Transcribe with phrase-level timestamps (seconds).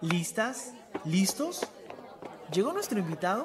[0.00, 0.74] ¿Listas?
[1.04, 1.66] ¿Listos?
[2.52, 3.42] ¿Llegó nuestro invitado?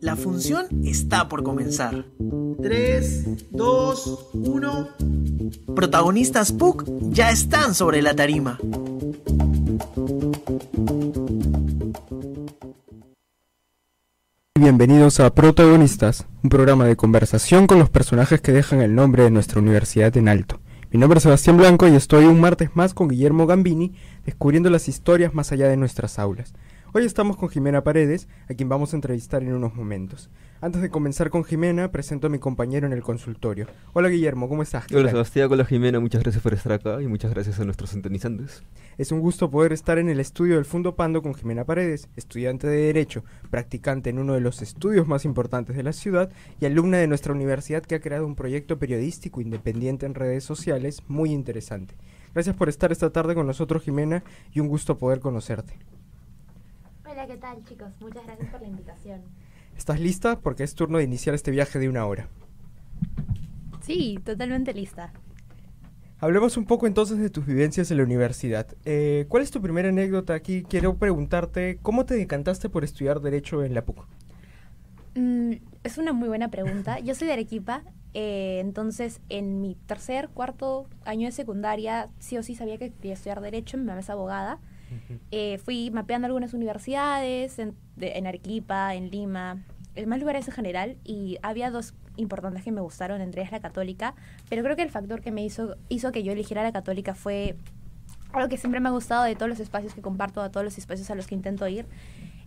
[0.00, 2.04] La función está por comenzar.
[2.62, 4.88] 3, 2, 1.
[5.74, 8.58] Protagonistas PUC ya están sobre la tarima.
[14.54, 19.30] Bienvenidos a Protagonistas, un programa de conversación con los personajes que dejan el nombre de
[19.30, 20.55] nuestra universidad en alto.
[20.96, 23.92] Mi nombre es Sebastián Blanco y estoy un martes más con Guillermo Gambini
[24.24, 26.54] descubriendo las historias más allá de nuestras aulas.
[26.92, 30.30] Hoy estamos con Jimena Paredes, a quien vamos a entrevistar en unos momentos.
[30.60, 33.66] Antes de comenzar con Jimena, presento a mi compañero en el consultorio.
[33.92, 34.86] Hola Guillermo, ¿cómo estás?
[34.94, 38.62] Hola Sebastián, hola Jimena, muchas gracias por estar acá y muchas gracias a nuestros sintonizantes.
[38.96, 42.66] Es un gusto poder estar en el estudio del Fundo Pando con Jimena Paredes, estudiante
[42.66, 46.98] de Derecho, practicante en uno de los estudios más importantes de la ciudad y alumna
[46.98, 51.94] de nuestra universidad que ha creado un proyecto periodístico independiente en redes sociales muy interesante.
[52.32, 54.22] Gracias por estar esta tarde con nosotros Jimena
[54.54, 55.74] y un gusto poder conocerte.
[57.08, 57.92] Hola, ¿qué tal chicos?
[58.00, 59.22] Muchas gracias por la invitación.
[59.76, 60.40] ¿Estás lista?
[60.40, 62.28] Porque es turno de iniciar este viaje de una hora.
[63.80, 65.12] Sí, totalmente lista.
[66.18, 68.66] Hablemos un poco entonces de tus vivencias en la universidad.
[68.84, 70.64] Eh, ¿Cuál es tu primera anécdota aquí?
[70.64, 74.04] Quiero preguntarte, ¿cómo te decantaste por estudiar Derecho en la PUC?
[75.14, 75.52] Mm,
[75.84, 76.98] es una muy buena pregunta.
[76.98, 77.82] Yo soy de Arequipa,
[78.14, 83.12] eh, entonces en mi tercer, cuarto año de secundaria, sí o sí sabía que quería
[83.12, 84.58] estudiar Derecho, mi mamá es abogada.
[85.30, 89.62] Eh, fui mapeando algunas universidades en, en, Arequipa, en Lima,
[89.94, 93.60] en más lugares en general, y había dos importantes que me gustaron, entre ellas la
[93.60, 94.14] católica,
[94.48, 97.56] pero creo que el factor que me hizo, hizo que yo eligiera la católica fue
[98.32, 100.78] algo que siempre me ha gustado de todos los espacios que comparto, de todos los
[100.78, 101.86] espacios a los que intento ir,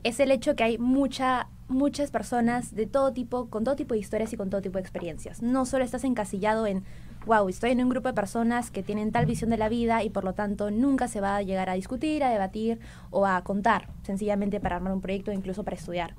[0.04, 4.00] es el hecho que hay mucha, muchas personas de todo tipo, con todo tipo de
[4.00, 5.42] historias y con todo tipo de experiencias.
[5.42, 6.84] No solo estás encasillado en
[7.26, 10.10] wow, estoy en un grupo de personas que tienen tal visión de la vida y
[10.10, 12.80] por lo tanto nunca se va a llegar a discutir, a debatir
[13.12, 16.16] o a contar, sencillamente para armar un proyecto o incluso para estudiar.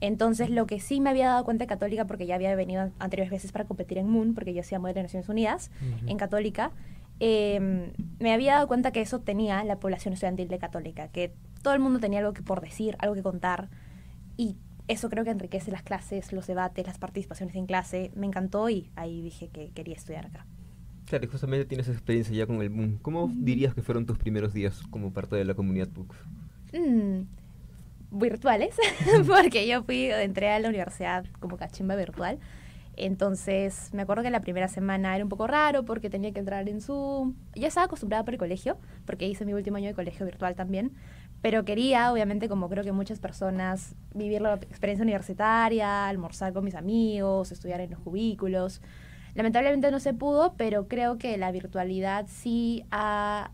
[0.00, 3.52] Entonces, lo que sí me había dado cuenta Católica, porque ya había venido anteriores veces
[3.52, 5.70] para competir en Moon, porque yo hacía modelo de Naciones Unidas,
[6.06, 6.72] en Católica,
[7.20, 11.32] em, me había dado cuenta que eso tenía la población estudiantil de Católica, que
[11.62, 13.68] todo el mundo tenía algo que por decir, algo que contar,
[14.36, 14.56] y
[14.88, 18.10] eso creo que enriquece las clases, los debates, las participaciones en clase.
[18.14, 20.46] Me encantó y ahí dije que quería estudiar acá.
[21.06, 22.98] Claro, y justamente tienes experiencia ya con el boom.
[23.00, 26.14] ¿Cómo dirías que fueron tus primeros días como parte de la comunidad PUC?
[26.72, 27.22] Mm,
[28.10, 28.76] virtuales,
[29.26, 32.38] porque yo fui, entré a la universidad como cachimba virtual.
[32.96, 36.68] Entonces, me acuerdo que la primera semana era un poco raro porque tenía que entrar
[36.68, 37.34] en Zoom.
[37.54, 40.92] Ya estaba acostumbrada por el colegio, porque hice mi último año de colegio virtual también.
[41.44, 46.74] Pero quería, obviamente, como creo que muchas personas, vivir la experiencia universitaria, almorzar con mis
[46.74, 48.80] amigos, estudiar en los cubículos.
[49.34, 53.50] Lamentablemente no se pudo, pero creo que la virtualidad sí ha,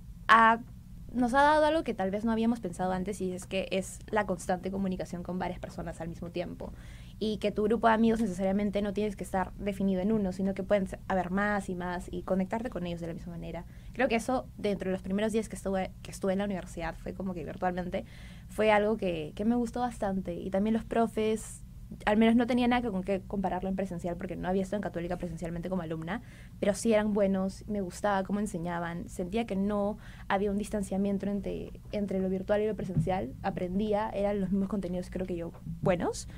[1.12, 3.99] nos ha dado algo que tal vez no habíamos pensado antes y es que es
[4.07, 6.72] la constante comunicación con varias personas al mismo tiempo.
[7.21, 10.55] Y que tu grupo de amigos necesariamente no tienes que estar definido en uno, sino
[10.55, 13.65] que pueden haber más y más y conectarte con ellos de la misma manera.
[13.93, 16.97] Creo que eso, dentro de los primeros días que estuve, que estuve en la universidad,
[16.97, 18.05] fue como que virtualmente,
[18.49, 20.35] fue algo que, que me gustó bastante.
[20.35, 21.63] Y también los profes
[22.07, 24.83] al menos no tenía nada con qué compararlo en presencial porque no había estado en
[24.83, 26.23] católica presencialmente como alumna,
[26.59, 29.99] pero sí eran buenos, me gustaba cómo enseñaban, sentía que no
[30.29, 35.11] había un distanciamiento entre, entre lo virtual y lo presencial, aprendía, eran los mismos contenidos
[35.11, 35.53] creo que yo
[35.83, 36.29] buenos,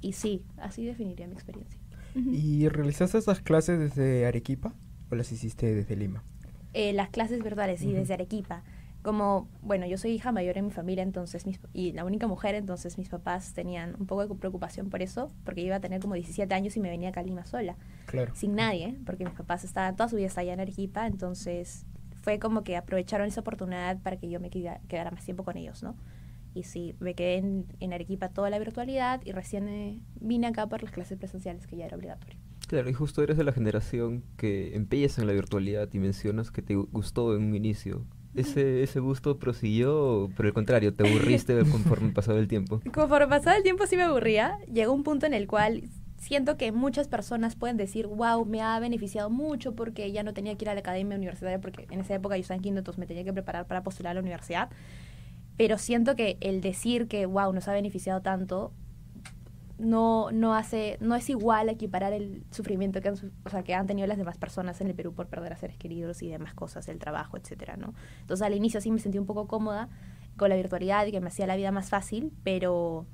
[0.00, 1.80] y sí, así definiría mi experiencia.
[2.14, 4.74] ¿Y realizaste esas clases desde Arequipa
[5.10, 6.24] o las hiciste desde Lima?
[6.72, 8.64] Eh, las clases virtuales, sí, desde Arequipa
[9.02, 12.98] como, bueno, yo soy hija mayor en mi familia, entonces, y la única mujer, entonces
[12.98, 16.14] mis papás tenían un poco de preocupación por eso, porque yo iba a tener como
[16.14, 17.76] 17 años y me venía a Lima sola,
[18.06, 18.34] claro.
[18.34, 21.86] sin nadie, porque mis papás estaban, toda su vida allá en Arequipa, entonces
[22.22, 25.82] fue como que aprovecharon esa oportunidad para que yo me quedara, más tiempo con ellos,
[25.82, 25.96] ¿no?
[26.58, 30.66] Y sí, me quedé en, en Arequipa toda la virtualidad y recién eh, vine acá
[30.66, 32.36] por las clases presenciales, que ya era obligatorio.
[32.66, 36.60] Claro, y justo eres de la generación que empieza en la virtualidad y mencionas que
[36.62, 38.04] te gustó en un inicio
[38.34, 42.80] ese, ese gusto prosiguió, por el contrario, te aburriste conforme pasaba el tiempo.
[42.92, 44.58] Conforme pasaba el tiempo sí me aburría.
[44.72, 45.82] Llegó un punto en el cual
[46.18, 50.56] siento que muchas personas pueden decir, wow, me ha beneficiado mucho porque ya no tenía
[50.56, 52.98] que ir a la academia universitaria porque en esa época yo estaba en quinto, entonces
[52.98, 54.68] me tenía que preparar para postular a la universidad.
[55.58, 58.72] Pero siento que el decir que, wow, nos ha beneficiado tanto,
[59.76, 63.14] no, no hace, no es igual equiparar el sufrimiento que han,
[63.44, 65.76] o sea, que han tenido las demás personas en el Perú por perder a seres
[65.76, 67.92] queridos y demás cosas, el trabajo, etcétera, ¿no?
[68.20, 69.88] Entonces al inicio sí me sentí un poco cómoda
[70.36, 73.04] con la virtualidad y que me hacía la vida más fácil, pero,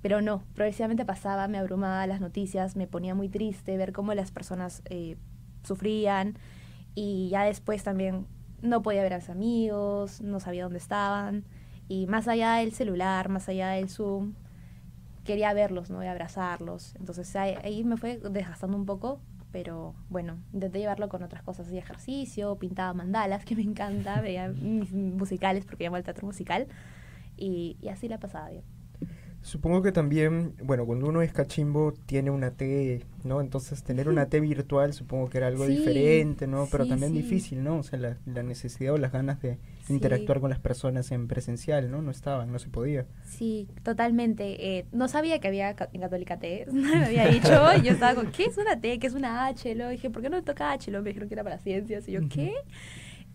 [0.00, 4.30] pero no, progresivamente pasaba, me abrumaba las noticias, me ponía muy triste ver cómo las
[4.30, 5.16] personas eh,
[5.64, 6.38] sufrían
[6.94, 8.26] y ya después también
[8.62, 11.44] no podía ver a mis amigos, no sabía dónde estaban.
[11.88, 14.34] Y más allá del celular, más allá del Zoom,
[15.24, 16.02] quería verlos, ¿no?
[16.04, 16.94] Y abrazarlos.
[16.96, 19.20] Entonces ahí, ahí me fue desgastando un poco,
[19.52, 24.48] pero bueno, intenté llevarlo con otras cosas, hacía ejercicio, pintaba mandalas, que me encanta, veía
[24.48, 26.68] mis musicales porque llamo al teatro musical,
[27.36, 28.64] y, y así la pasaba bien.
[29.40, 33.40] Supongo que también, bueno, cuando uno es cachimbo tiene una T, ¿no?
[33.40, 36.68] Entonces tener una T virtual supongo que era algo Sí, diferente, ¿no?
[36.70, 37.14] Pero sí, también sí.
[37.14, 37.78] difícil, ¿no?
[37.78, 39.58] O sea, la, la necesidad o las ganas de
[39.88, 39.94] Sí.
[39.94, 42.00] interactuar con las personas en presencial, ¿no?
[42.02, 43.06] No estaban, no se podía.
[43.24, 44.78] Sí, totalmente.
[44.78, 47.48] Eh, no sabía que había ca- en Católica T, me había dicho.
[47.78, 48.98] y Yo estaba con, ¿qué es una T?
[48.98, 49.74] ¿Qué es una H?
[49.74, 50.90] Luego dije, ¿por qué no toca H?
[50.90, 52.08] Luego me dijeron que era para ciencias.
[52.08, 52.20] Y yo.
[52.28, 52.52] ¿qué?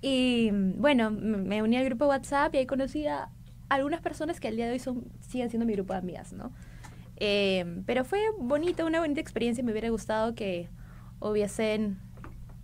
[0.01, 3.29] Y bueno, me uní al grupo de WhatsApp y ahí conocí a
[3.69, 6.51] algunas personas que al día de hoy son, siguen siendo mi grupo de amigas, ¿no?
[7.17, 9.63] Eh, pero fue bonito, una bonita experiencia.
[9.63, 10.67] Me hubiera gustado que
[11.21, 11.99] hubiesen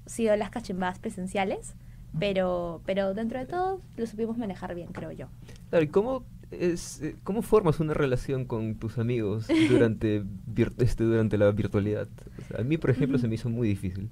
[0.06, 1.75] sido las cachimbadas presenciales.
[2.18, 5.28] Pero, pero dentro de todo lo supimos manejar bien, creo yo.
[5.70, 11.04] Claro, ¿y cómo, es, eh, cómo formas una relación con tus amigos durante, vir- este,
[11.04, 12.08] durante la virtualidad?
[12.40, 14.10] O sea, a mí, por ejemplo, se me hizo muy difícil.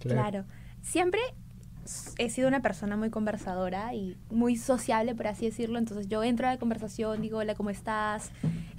[0.00, 0.44] Claro.
[0.82, 1.20] Siempre
[2.18, 5.78] he sido una persona muy conversadora y muy sociable, por así decirlo.
[5.78, 8.30] Entonces yo entro a la conversación, digo, hola, ¿cómo estás?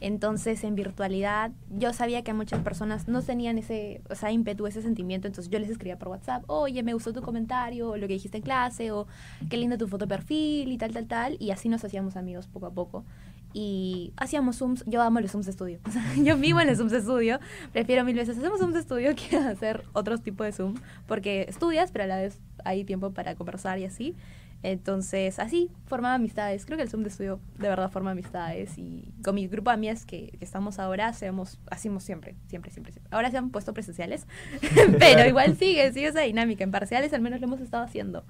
[0.02, 4.82] Entonces en virtualidad yo sabía que muchas personas no tenían ese, o sea, ímpetu, ese
[4.82, 5.28] sentimiento.
[5.28, 8.38] Entonces yo les escribía por WhatsApp, oye, me gustó tu comentario, o lo que dijiste
[8.38, 9.08] en clase, o
[9.50, 11.38] qué linda tu foto de perfil y tal, tal, tal.
[11.40, 13.06] Y así nos hacíamos amigos poco a poco.
[13.54, 15.80] Y hacíamos Zooms, yo amo los Zooms de estudio.
[15.88, 17.40] O sea, yo vivo en los Zooms de estudio.
[17.74, 20.75] Prefiero mil veces hacemos Zooms de estudio que hacer otros tipos de Zoom.
[21.07, 24.16] Porque estudias, pero a la vez hay tiempo para conversar y así.
[24.62, 26.66] Entonces, así formaba amistades.
[26.66, 28.78] Creo que el Zoom de estudio de verdad forma amistades.
[28.78, 32.92] Y con mi grupo de amigas que, que estamos ahora, hacemos, hacemos siempre, siempre, siempre,
[32.92, 33.10] siempre.
[33.12, 34.28] Ahora se han puesto presenciales,
[35.00, 36.63] pero igual sigue, sigue esa dinámica.
[36.63, 38.25] En parciales al menos lo hemos estado haciendo.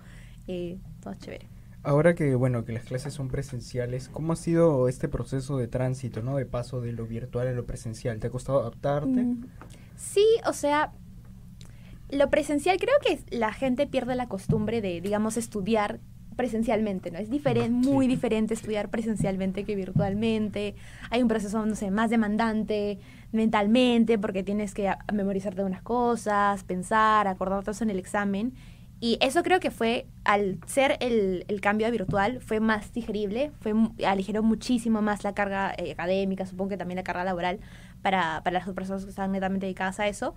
[0.47, 1.47] Eh, todo chévere.
[1.81, 6.21] Ahora que, bueno, que las clases son presenciales, ¿cómo ha sido este proceso de tránsito,
[6.21, 6.35] ¿no?
[6.35, 8.19] De paso de lo virtual a lo presencial.
[8.19, 9.09] ¿Te ha costado adaptarte?
[9.23, 9.45] Mm,
[9.95, 10.93] Sí, o sea,
[12.09, 15.99] lo presencial, creo que la gente pierde la costumbre de, digamos, estudiar
[16.37, 17.19] presencialmente, ¿no?
[17.19, 17.93] Es diferente, sí.
[17.93, 20.75] muy diferente estudiar presencialmente que virtualmente.
[21.09, 22.99] Hay un proceso, no sé, más demandante
[23.33, 28.53] mentalmente porque tienes que memorizarte unas cosas, pensar, acordarte eso en el examen.
[29.01, 33.73] Y eso creo que fue, al ser el, el cambio virtual, fue más digerible, fue,
[34.05, 37.59] aligeró muchísimo más la carga eh, académica, supongo que también la carga laboral
[38.01, 40.35] para, para las personas que están netamente dedicadas a eso.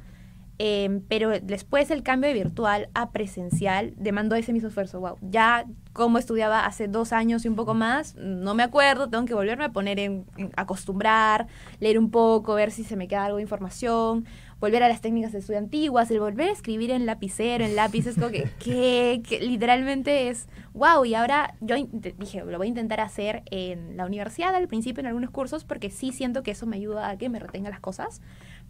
[0.58, 5.00] Eh, pero después el cambio de virtual a presencial demandó ese mismo esfuerzo.
[5.00, 9.24] Wow, ya como estudiaba hace dos años y un poco más, no me acuerdo, tengo
[9.24, 11.48] que volverme a poner en, en acostumbrar,
[11.80, 14.24] leer un poco, ver si se me queda algo de información,
[14.62, 18.06] volver a las técnicas de estudio antiguas, el volver a escribir en lapicero, en lápiz,
[18.06, 21.04] es como que, que, que literalmente es wow.
[21.04, 21.74] Y ahora yo
[22.16, 25.90] dije, lo voy a intentar hacer en la universidad al principio en algunos cursos porque
[25.90, 28.22] sí siento que eso me ayuda a que me retenga las cosas.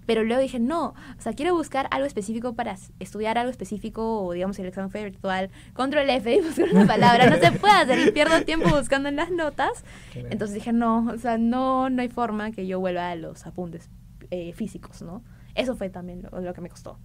[0.07, 4.33] Pero luego dije, no, o sea, quiero buscar algo específico para estudiar algo específico, o
[4.33, 8.09] digamos, el examen fue virtual, control F y buscar una palabra, no se puede hacer
[8.09, 9.85] y pierdo tiempo buscando en las notas.
[10.15, 13.91] Entonces dije, no, o sea, no, no hay forma que yo vuelva a los apuntes
[14.31, 15.23] eh, físicos, ¿no?
[15.55, 16.99] Eso fue también lo, lo que me costó.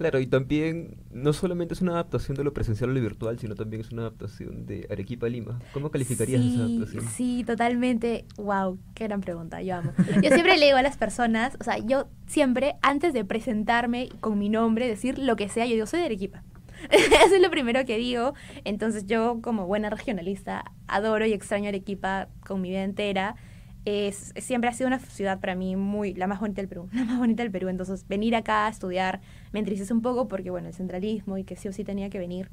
[0.00, 3.54] Claro, y también no solamente es una adaptación de lo presencial a lo virtual, sino
[3.54, 5.58] también es una adaptación de Arequipa a Lima.
[5.74, 7.04] ¿Cómo calificarías esa sí, adaptación?
[7.04, 8.24] Sí, totalmente.
[8.38, 9.60] Wow, qué gran pregunta.
[9.60, 9.92] Yo amo.
[10.22, 14.38] Yo siempre le digo a las personas, o sea, yo siempre, antes de presentarme con
[14.38, 16.44] mi nombre, decir lo que sea, yo digo, soy de Arequipa.
[16.90, 18.32] Eso es lo primero que digo.
[18.64, 23.36] Entonces yo, como buena regionalista, adoro y extraño Arequipa con mi vida entera.
[23.84, 27.04] Es, siempre ha sido una ciudad para mí muy la más bonita del Perú, la
[27.04, 27.68] más bonita del Perú.
[27.68, 29.20] Entonces venir acá a estudiar
[29.52, 32.18] me entristece un poco porque, bueno, el centralismo y que sí o sí tenía que
[32.18, 32.50] venir.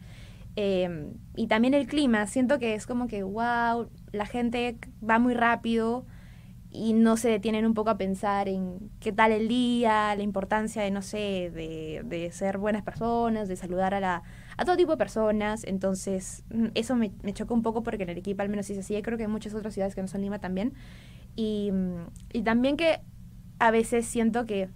[0.55, 5.36] Eh, y también el clima, siento que es como que, wow, la gente va muy
[5.36, 6.05] rápido
[6.72, 10.81] y no se detienen un poco a pensar en qué tal el día, la importancia
[10.81, 14.24] de, no sé, de, de ser buenas personas, de saludar a, la,
[14.57, 15.63] a todo tipo de personas.
[15.63, 18.96] Entonces, mm, eso me, me chocó un poco porque en Arequipa al menos es así,
[18.96, 20.74] y creo que en muchas otras ciudades que no son Lima también.
[21.38, 21.72] Y,
[22.34, 23.00] y también que
[23.60, 24.70] a veces siento que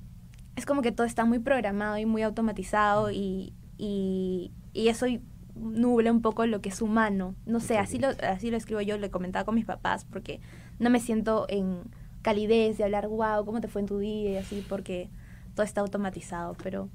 [0.55, 5.07] es como que todo está muy programado y muy automatizado y, y, y eso
[5.55, 7.35] nubla un poco lo que es humano.
[7.45, 10.39] No sé, así lo, así lo escribo yo, lo he comentado con mis papás, porque
[10.79, 11.81] no me siento en
[12.21, 14.31] calidez de hablar, wow, ¿cómo te fue en tu día?
[14.31, 15.09] Y así, porque
[15.55, 16.89] todo está automatizado, pero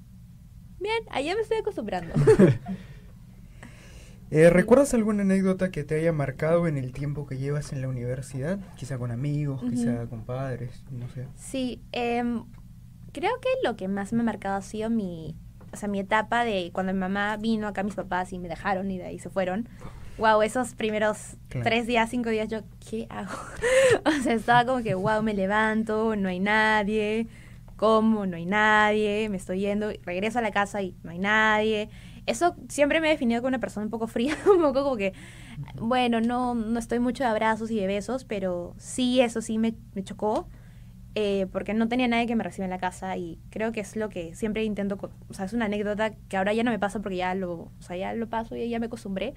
[0.81, 2.15] bien, allá me estoy acostumbrando.
[4.31, 7.89] Eh, ¿Recuerdas alguna anécdota que te haya marcado en el tiempo que llevas en la
[7.89, 8.59] universidad?
[8.77, 11.27] Quizá con amigos, quizá con padres, no sé.
[11.37, 12.43] Sí, em,
[13.13, 15.37] creo que lo que más me ha marcado ha sido mi,
[15.73, 18.91] o sea, mi etapa de cuando mi mamá vino acá, mis papás y me dejaron
[18.91, 19.69] y de ahí se fueron.
[20.19, 21.65] Wow, esos primeros Claro.
[21.65, 23.31] tres días, cinco días, yo, ¿qué hago?
[24.07, 27.29] o sea, estaba como que, wow, me levanto, no hay nadie,
[27.77, 31.91] como, no hay nadie, me estoy yendo, regreso a la casa y no hay nadie.
[32.27, 35.13] Eso siempre me he definido como una persona un poco fría, un poco como que,
[35.81, 39.75] bueno, no, no estoy mucho de abrazos y de besos, pero sí, eso sí me,
[39.95, 40.49] me chocó,
[41.15, 43.97] eh, porque no tenía nadie que me reciba en la casa y creo que es
[43.97, 47.01] lo que siempre intento, o sea, es una anécdota que ahora ya no me pasa
[47.01, 49.35] porque ya lo, o sea, ya lo paso y ya me acostumbré,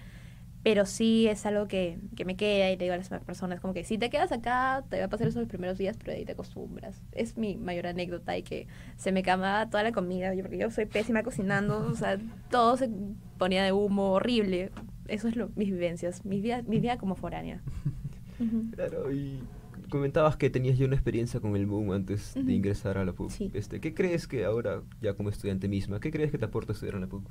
[0.63, 3.73] pero sí es algo que, que me queda y le digo a las personas como
[3.73, 6.17] que si te quedas acá te va a pasar eso los primeros días pero de
[6.19, 10.33] ahí te acostumbras es mi mayor anécdota y que se me quemaba toda la comida
[10.33, 12.17] yo- porque yo soy pésima cocinando o sea
[12.51, 12.89] todo se
[13.37, 14.71] ponía de humo horrible
[15.07, 17.61] eso es lo, mis vivencias mi vida mi vida como foránea.
[18.73, 19.41] Claro, y
[19.89, 23.31] comentabas que tenías ya una experiencia con el boom antes de ingresar a la PUC.
[23.31, 23.51] Sí.
[23.53, 26.95] Este, ¿Qué crees que ahora, ya como estudiante misma, qué crees que te aporta estudiar
[26.95, 27.23] en la PUC?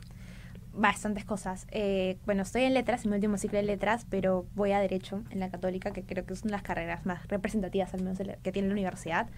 [0.73, 1.67] Bastantes cosas.
[1.71, 5.23] Eh, bueno, estoy en letras, en mi último ciclo de letras, pero voy a derecho
[5.31, 8.19] en la católica, que creo que es una de las carreras más representativas, al menos
[8.43, 9.29] que tiene la universidad.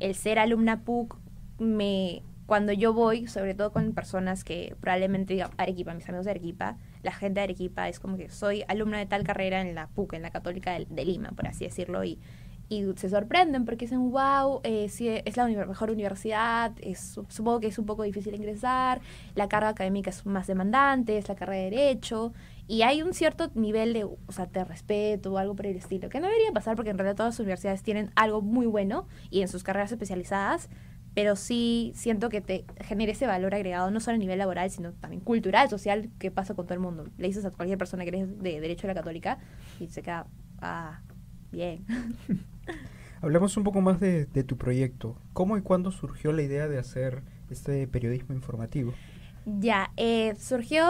[0.00, 1.16] El ser alumna PUC,
[1.58, 6.30] me, cuando yo voy, sobre todo con personas que probablemente digan Arequipa, mis amigos de
[6.30, 9.88] Arequipa, la gente de Arequipa es como que soy alumna de tal carrera en la
[9.88, 12.18] PUC, en la católica de, de Lima, por así decirlo, y
[12.68, 17.68] y se sorprenden porque dicen, wow, eh, sí, es la mejor universidad, es, supongo que
[17.68, 19.00] es un poco difícil ingresar,
[19.34, 22.32] la carga académica es más demandante, es la carrera de Derecho,
[22.66, 26.10] y hay un cierto nivel de, o sea, de respeto o algo por el estilo,
[26.10, 29.40] que no debería pasar porque en realidad todas las universidades tienen algo muy bueno y
[29.40, 30.68] en sus carreras especializadas,
[31.14, 34.92] pero sí siento que te genera ese valor agregado, no solo a nivel laboral, sino
[34.92, 37.08] también cultural, social, que pasa con todo el mundo.
[37.16, 39.38] Le dices a cualquier persona que eres de Derecho a la Católica
[39.80, 40.26] y se queda,
[40.60, 41.00] ah,
[41.50, 41.84] bien.
[43.20, 45.16] Hablemos un poco más de, de tu proyecto.
[45.32, 48.94] ¿Cómo y cuándo surgió la idea de hacer este periodismo informativo?
[49.44, 50.84] Ya, eh, surgió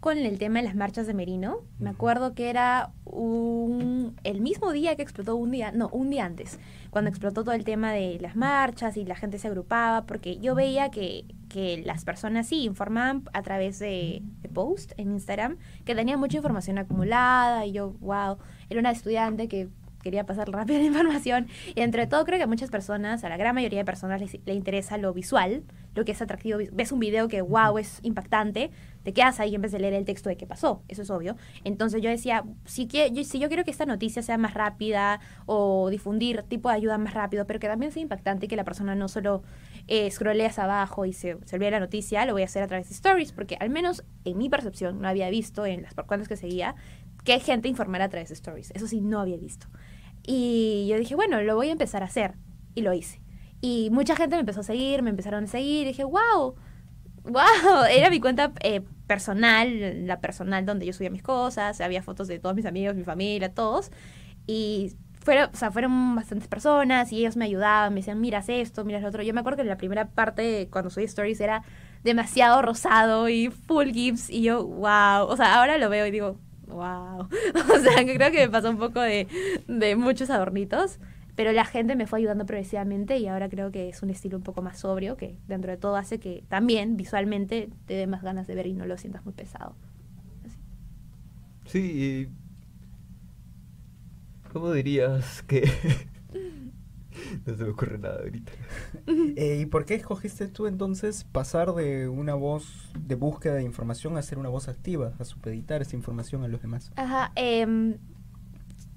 [0.00, 1.58] con el tema de las marchas de Merino.
[1.78, 6.24] Me acuerdo que era un, el mismo día que explotó, un día, no, un día
[6.24, 6.58] antes,
[6.90, 10.54] cuando explotó todo el tema de las marchas y la gente se agrupaba, porque yo
[10.54, 15.94] veía que, que las personas sí informaban a través de, de post en Instagram, que
[15.94, 18.38] tenía mucha información acumulada y yo, wow,
[18.70, 19.68] era una estudiante que
[20.02, 23.36] quería pasar rápido la información y entre todo creo que a muchas personas, a la
[23.36, 25.62] gran mayoría de personas les, le interesa lo visual,
[25.94, 26.58] lo que es atractivo.
[26.72, 28.70] Ves un video que wow es impactante,
[29.02, 31.36] te quedas ahí en vez de leer el texto de qué pasó, eso es obvio.
[31.64, 35.20] Entonces yo decía, si, que, yo, si yo quiero que esta noticia sea más rápida
[35.46, 38.64] o difundir tipo de ayuda más rápido, pero que también sea impactante y que la
[38.64, 39.42] persona no solo
[39.86, 42.66] eh, scrollee hacia abajo y se, se olvide la noticia, lo voy a hacer a
[42.66, 46.28] través de stories, porque al menos en mi percepción no había visto en las cuentas
[46.28, 46.74] que seguía
[47.24, 48.70] que gente informara a través de stories.
[48.72, 49.66] Eso sí, no había visto.
[50.26, 52.34] Y yo dije, bueno, lo voy a empezar a hacer.
[52.74, 53.20] Y lo hice.
[53.60, 55.82] Y mucha gente me empezó a seguir, me empezaron a seguir.
[55.82, 56.54] Y dije, wow,
[57.24, 57.84] wow.
[57.90, 61.80] Era mi cuenta eh, personal, la personal donde yo subía mis cosas.
[61.80, 63.90] Había fotos de todos mis amigos, mi familia, todos.
[64.46, 68.84] Y fueron, o sea, fueron bastantes personas y ellos me ayudaban, me decían, miras esto,
[68.84, 69.22] miras lo otro.
[69.22, 71.62] Yo me acuerdo que la primera parte, cuando subí stories, era
[72.02, 74.30] demasiado rosado y full gifs.
[74.30, 75.26] Y yo, wow.
[75.28, 76.38] O sea, ahora lo veo y digo,
[76.70, 77.20] wow.
[77.74, 79.26] O sea, que creo que me pasó un poco de,
[79.68, 80.98] de muchos adornitos.
[81.36, 84.42] Pero la gente me fue ayudando progresivamente y ahora creo que es un estilo un
[84.42, 88.46] poco más sobrio que dentro de todo hace que también visualmente te dé más ganas
[88.46, 89.74] de ver y no lo sientas muy pesado.
[91.64, 92.28] Sí,
[94.52, 95.70] ¿cómo dirías que...
[97.46, 98.52] no se me ocurre nada ahorita.
[99.36, 104.16] Eh, ¿Y por qué escogiste tú entonces pasar de una voz de búsqueda de información
[104.16, 106.90] a ser una voz activa, a supeditar esa información a los demás?
[106.96, 107.96] Ajá, em,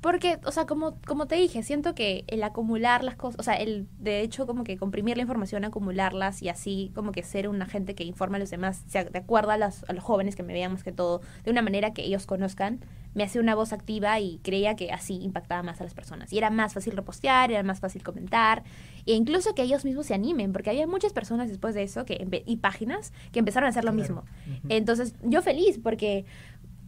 [0.04, 3.56] porque, o sea, como, como te dije, siento que el acumular las cosas, o sea,
[3.56, 7.62] el de hecho como que comprimir la información, acumularlas y así como que ser un
[7.62, 10.36] agente que informa a los demás, o sea, de acuerdo a, las- a los jóvenes
[10.36, 12.82] que me vean más que todo, de una manera que ellos conozcan,
[13.16, 16.34] me hace una voz activa y creía que así impactaba más a las personas.
[16.34, 18.64] Y era más fácil repostear, era más fácil comentar,
[19.06, 22.44] e incluso que ellos mismos se animen, porque había muchas personas después de eso que,
[22.46, 24.02] y páginas que empezaron a hacer lo Claro.
[24.02, 24.24] mismo.
[24.68, 26.26] Entonces, yo feliz porque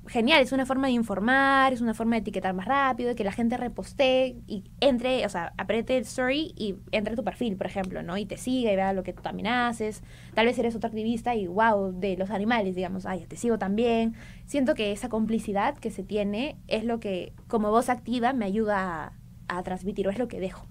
[0.08, 3.24] genial, es una forma de informar, es una forma de etiquetar más rápido, de que
[3.24, 7.68] la gente repostee y entre, o sea, apriete el story y entre tu perfil, por
[7.68, 8.18] ejemplo, ¿no?
[8.18, 10.04] Y te siga y vea lo que tú también haces.
[10.34, 14.16] Tal vez eres otro activista y wow, de los animales, digamos, ay, te sigo también.
[14.46, 19.14] Siento que esa complicidad que se tiene es lo que, como voz activa, me ayuda
[19.48, 20.68] a, transmitir, o es lo que dejo.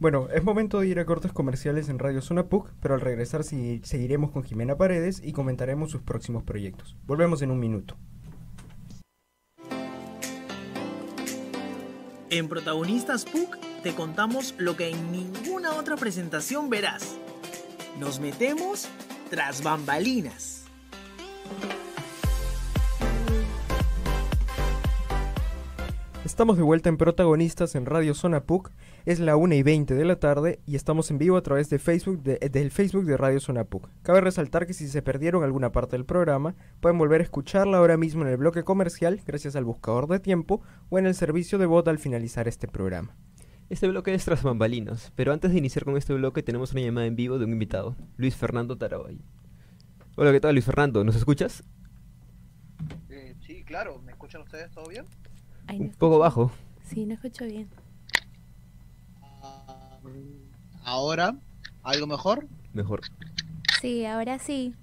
[0.00, 3.42] Bueno, es momento de ir a cortes comerciales en Radio Zona PUC, pero al regresar
[3.42, 6.96] seguiremos con Jimena Paredes y comentaremos sus próximos proyectos.
[7.04, 7.96] Volvemos en un minuto.
[12.30, 17.16] En Protagonistas PUC te contamos lo que en ninguna otra presentación verás.
[17.98, 18.86] Nos metemos
[19.30, 20.57] Tras bambalinas.
[26.38, 28.70] Estamos de vuelta en Protagonistas en Radio Zona PUC.
[29.06, 31.80] Es la 1 y 20 de la tarde y estamos en vivo a través de
[31.80, 33.88] Facebook de, del Facebook de Radio Zona PUC.
[34.02, 37.96] Cabe resaltar que si se perdieron alguna parte del programa, pueden volver a escucharla ahora
[37.96, 41.66] mismo en el bloque comercial gracias al buscador de tiempo o en el servicio de
[41.66, 43.16] voz al finalizar este programa.
[43.68, 47.08] Este bloque es tras bambalinas, pero antes de iniciar con este bloque tenemos una llamada
[47.08, 49.20] en vivo de un invitado, Luis Fernando Tarabay.
[50.14, 51.02] Hola, ¿qué tal Luis Fernando?
[51.02, 51.64] ¿Nos escuchas?
[53.10, 54.00] Eh, sí, claro.
[54.04, 54.70] ¿Me escuchan ustedes?
[54.70, 55.04] ¿Todo bien?
[55.68, 56.50] Ay, no Un poco bajo.
[56.82, 57.68] Sí, no escucho bien.
[59.22, 59.98] Ah,
[60.84, 61.36] Ahora,
[61.82, 62.46] ¿algo mejor?
[62.72, 63.02] Mejor.
[63.80, 64.74] Sí, ahora sí.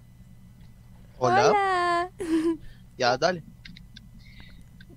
[1.18, 1.50] Hola.
[1.50, 2.10] Hola.
[2.98, 3.44] Ya, dale.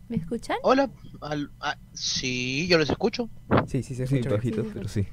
[0.09, 0.57] ¿Me escuchan?
[0.63, 0.89] Hola.
[1.21, 3.29] Al- ah, sí, yo les escucho.
[3.67, 4.31] Sí, sí, se escucha.
[4.31, 5.07] bajito, Sí, sí, pero sí.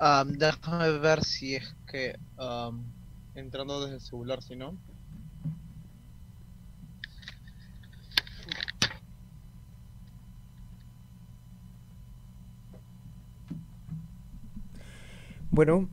[0.00, 2.18] Ah, déjame ver si es que...
[2.38, 2.72] ah,
[3.36, 4.76] entrando desde el celular, si no.
[15.50, 15.88] Bueno.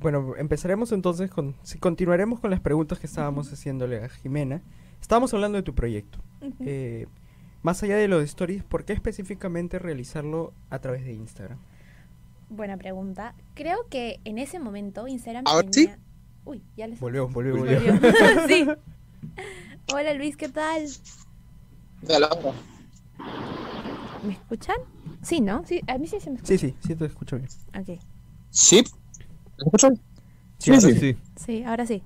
[0.00, 1.54] Bueno, empezaremos entonces con...
[1.62, 4.60] Si continuaremos con las preguntas que estábamos haciéndole a Jimena.
[5.00, 6.18] Estábamos hablando de tu proyecto.
[6.60, 7.06] Eh,
[7.62, 11.58] más allá de lo de stories, ¿por qué específicamente realizarlo a través de Instagram?
[12.50, 13.34] Buena pregunta.
[13.54, 15.88] Creo que en ese momento Instagram Ahora sí.
[16.44, 17.00] Uy, ya les...
[17.00, 17.92] Volvió, volvió, Uy, volvió.
[17.94, 18.10] Volvió.
[18.48, 18.66] sí.
[19.94, 20.86] Hola Luis, ¿qué tal?
[22.06, 22.52] Ahora.
[24.26, 24.76] ¿Me escuchan?
[25.22, 25.64] Sí, ¿no?
[25.66, 26.58] Sí, a mí sí se me escucha.
[26.58, 27.48] Sí, sí, sí te escucho bien.
[27.74, 27.98] Ok.
[28.50, 28.84] ¿Sí?
[29.58, 29.96] ¿Me escuchan?
[30.58, 30.94] Sí, Sí, ahora sí.
[31.00, 31.16] Sí.
[31.36, 32.02] Sí, ahora sí.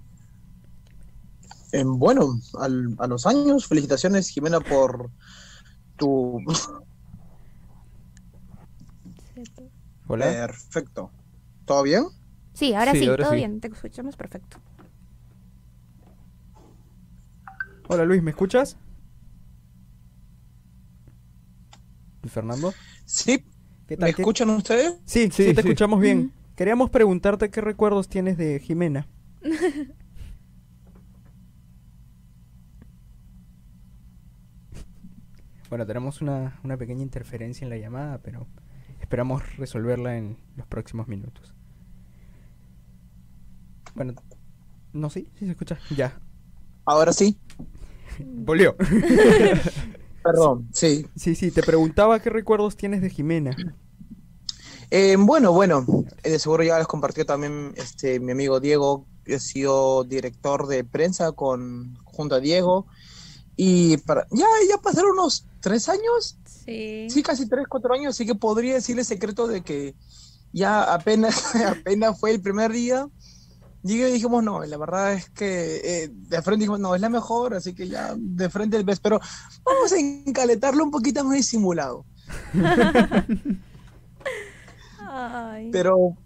[1.73, 5.11] Eh, bueno, al- a los años, felicitaciones, Jimena, por
[5.97, 6.43] tu...
[10.09, 10.25] Hola.
[10.25, 11.11] Perfecto.
[11.67, 12.05] ¿Todo bien?
[12.53, 13.37] Sí, ahora Sí, sí, ahora todo sí.
[13.37, 14.59] bien, te escuchamos perfecto.
[17.89, 18.77] Hola Luis, ¿me escuchas?
[18.77, 18.87] Luis
[22.26, 22.72] Fernando.
[23.04, 23.44] Sí.
[23.87, 24.94] ¿Qué ¿Me ¿Qué- escuchan ustedes?
[25.04, 25.68] Sí, sí, Sí, te sí.
[25.68, 26.18] escuchamos bien.
[26.18, 26.33] Ujú.
[26.57, 29.07] Queríamos preguntarte qué recuerdos tienes de Jimena.
[35.70, 38.46] bueno, tenemos una, una pequeña interferencia en la llamada, pero
[39.00, 41.54] esperamos resolverla en los próximos minutos.
[43.94, 44.14] Bueno,
[44.92, 45.78] no, sí, sí se escucha.
[45.94, 46.18] Ya,
[46.87, 47.38] Ahora sí.
[48.24, 48.76] volvió.
[50.33, 51.07] Perdón, sí.
[51.17, 53.57] sí, sí, te preguntaba qué recuerdos tienes de Jimena.
[54.91, 55.85] Eh, bueno, bueno,
[56.23, 60.67] eh, de seguro ya les compartió también este mi amigo Diego, que ha sido director
[60.67, 62.87] de prensa con junto a Diego.
[63.57, 67.09] Y para, ya, ya pasaron unos tres años, Sí.
[67.11, 69.95] sí, casi tres, cuatro años, así que podría decirle secreto de que
[70.53, 73.09] ya apenas, apenas fue el primer día.
[73.85, 77.55] Y dijimos, no, la verdad es que eh, de frente dijimos, no, es la mejor,
[77.55, 79.21] así que ya de frente el ves, pero
[79.64, 82.05] vamos a encaletarlo un poquito más disimulado.
[84.99, 85.71] Ay.
[85.71, 86.17] Pero,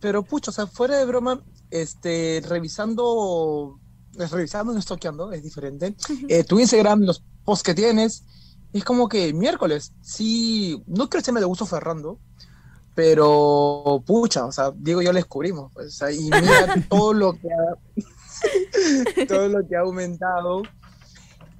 [0.00, 3.78] pero pucho, o sea, fuera de broma, este, revisando,
[4.14, 5.94] revisando, no estoqueando, es diferente.
[6.28, 8.24] Eh, tu Instagram, los posts que tienes,
[8.72, 12.18] es como que miércoles, sí, no creo que se me de gusto Ferrando,
[12.98, 17.12] pero pucha, o sea, Diego y yo le descubrimos, pues, o sea, y mira todo
[17.14, 20.62] lo que ha, todo lo que ha aumentado.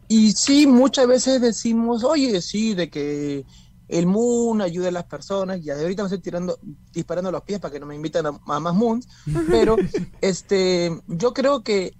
[0.09, 3.47] Y sí, muchas veces decimos, oye, sí, de que
[3.87, 6.59] el Moon ayuda a las personas, y ahorita me estoy tirando,
[6.93, 9.07] disparando los pies para que no me invitan a, a más Moons,
[9.49, 9.77] pero
[10.21, 11.97] este, yo creo que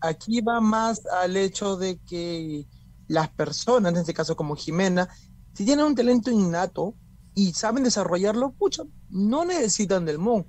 [0.00, 2.66] aquí va más al hecho de que
[3.06, 5.10] las personas, en este caso como Jimena,
[5.52, 6.94] si tienen un talento innato
[7.34, 10.46] y saben desarrollarlo, pucha, no necesitan del Moon,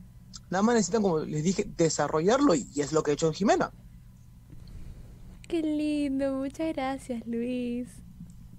[0.50, 3.72] nada más necesitan, como les dije, desarrollarlo y es lo que ha hecho Jimena.
[5.48, 7.88] Qué lindo, muchas gracias Luis.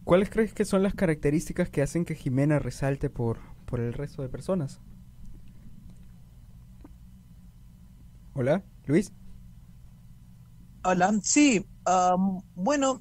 [0.05, 4.23] ¿Cuáles crees que son las características que hacen que Jimena resalte por, por el resto
[4.23, 4.81] de personas?
[8.35, 9.13] Hola, Luis.
[10.85, 13.01] Hola, sí, am, bueno,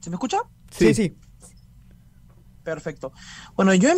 [0.00, 0.38] ¿se me escucha?
[0.70, 1.16] Sí, sí.
[2.62, 3.12] Perfecto.
[3.56, 3.90] Bueno, yo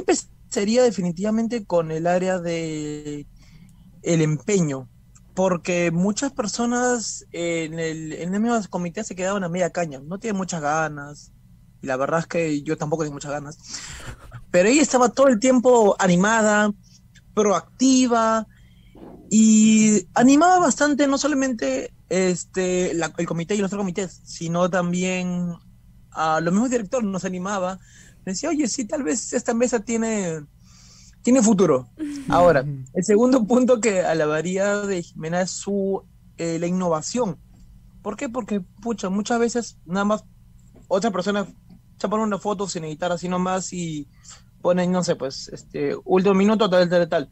[0.52, 3.26] empezaría definitivamente con el área de
[4.02, 4.90] el empeño,
[5.34, 10.18] porque muchas personas en el, en el mismo comité se quedaban a media caña, no
[10.18, 11.32] tienen muchas ganas,
[11.82, 13.58] y la verdad es que yo tampoco tengo muchas ganas,
[14.50, 16.72] pero ella estaba todo el tiempo animada,
[17.34, 18.46] proactiva,
[19.30, 25.54] y animaba bastante no solamente este, la- el comité y los otros comités, sino también
[26.12, 27.78] a los mismos directores nos animaba.
[28.24, 30.44] Decía, oye, sí, tal vez esta mesa tiene,
[31.22, 31.88] tiene futuro.
[32.28, 36.02] Ahora, el segundo punto que alabaría de Jimena es su
[36.38, 37.38] eh, la innovación.
[38.02, 38.28] ¿Por qué?
[38.28, 40.24] Porque, pucha, muchas veces nada más
[40.88, 41.46] otra persona
[41.98, 44.08] se pone una foto sin editar así nomás y
[44.60, 47.30] ponen, no sé, pues, este, último minuto, tal, tal, tal.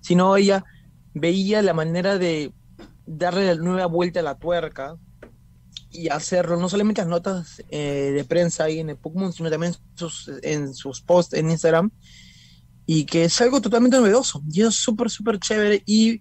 [0.00, 0.64] Sino ella
[1.14, 2.52] veía la manera de
[3.06, 4.96] darle la nueva vuelta a la tuerca
[5.90, 9.74] y hacerlo, no solamente las notas eh, de prensa ahí en el Pokémon, sino también
[9.94, 11.90] sus, en sus posts en Instagram,
[12.86, 16.20] y que es algo totalmente novedoso, y es súper, súper chévere y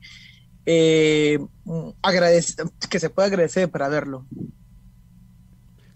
[0.66, 1.40] eh,
[2.02, 4.28] agradece, que se puede agradecer para verlo.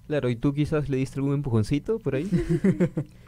[0.07, 2.29] Claro, ¿y tú quizás le diste algún empujoncito por ahí?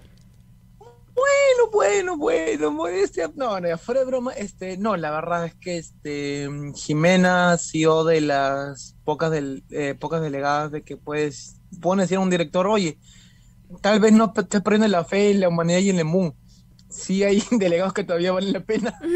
[1.16, 3.32] Bueno, bueno, bueno, modestia.
[3.36, 8.04] No, no, fuera de broma, este, no, la verdad es que este Jimena ha sido
[8.04, 12.68] de las pocas del, eh, pocas delegadas de que puedes, pueden decir a un director,
[12.68, 13.00] oye,
[13.82, 16.36] tal vez no te prende la fe en la humanidad y en el mundo.
[16.90, 19.00] Sí hay delegados que todavía valen la pena.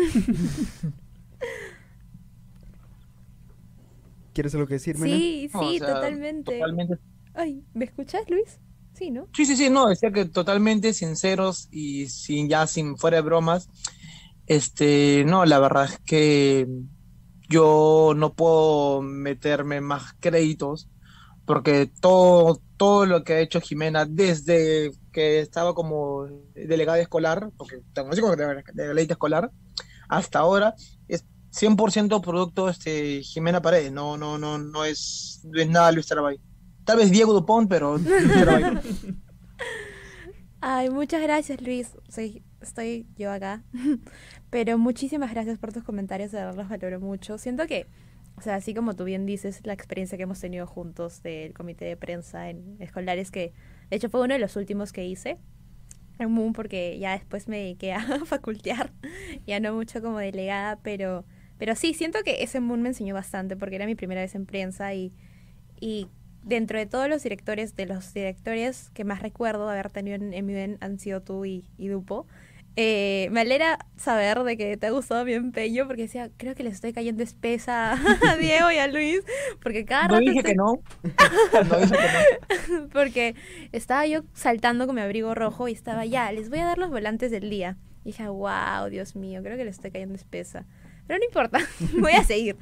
[4.34, 5.16] ¿Quieres algo que decir, Mena?
[5.18, 6.60] Sí, No, o sí, sea, totalmente.
[6.60, 6.96] Totalmente.
[7.34, 8.60] Ay, ¿me escuchas, Luis?
[8.94, 9.28] Sí, ¿no?
[9.34, 13.70] Sí, sí, sí, no, decía que totalmente sinceros y sin ya sin fuera de bromas.
[14.48, 16.68] Este, no, la verdad es que
[17.48, 20.88] yo no puedo meterme más créditos
[21.50, 27.82] porque todo, todo lo que ha hecho Jimena desde que estaba como delegada escolar, porque
[27.92, 29.52] tengo como delegada escolar,
[30.10, 30.76] hasta ahora
[31.08, 36.06] es 100% producto este Jimena Paredes, no, no, no, no es, no es nada Luis
[36.06, 36.40] Tarabay.
[36.86, 38.80] Tal vez Diego Dupont, pero Tarabay.
[40.62, 41.96] Ay, muchas gracias, Luis.
[42.10, 43.64] Soy, estoy yo acá.
[44.50, 47.38] Pero muchísimas gracias por tus comentarios, de los valoro mucho.
[47.38, 47.86] Siento que,
[48.36, 51.86] o sea, así como tú bien dices, la experiencia que hemos tenido juntos del comité
[51.86, 53.54] de prensa en escolares, que
[53.90, 55.38] de hecho fue uno de los últimos que hice
[56.18, 58.92] en Moon, porque ya después me dediqué a facultear,
[59.48, 61.26] ya no mucho como delegada, pero,
[61.58, 64.46] pero sí, siento que ese Moon me enseñó bastante, porque era mi primera vez en
[64.46, 65.14] prensa y,
[65.80, 66.10] y
[66.50, 70.46] dentro de todos los directores, de los directores que más recuerdo haber tenido en, en
[70.46, 72.28] mi ven han sido tú y, y Dupo.
[72.76, 76.64] Eh, me alegra saber de que te ha gustado mi empeño porque decía, creo que
[76.64, 79.22] le estoy cayendo espesa a Diego y a Luis
[79.62, 80.82] porque cada No rato dije estoy- que no.
[81.70, 82.88] No dije que no.
[82.94, 83.36] porque
[83.74, 86.90] estaba yo saltando con mi abrigo rojo y estaba ya, les voy a dar los
[86.90, 87.78] volantes del día.
[88.06, 90.66] Y dije, wow, Dios mío, creo que le estoy cayendo espesa.
[91.06, 91.60] Pero no importa,
[92.00, 92.56] voy a seguir.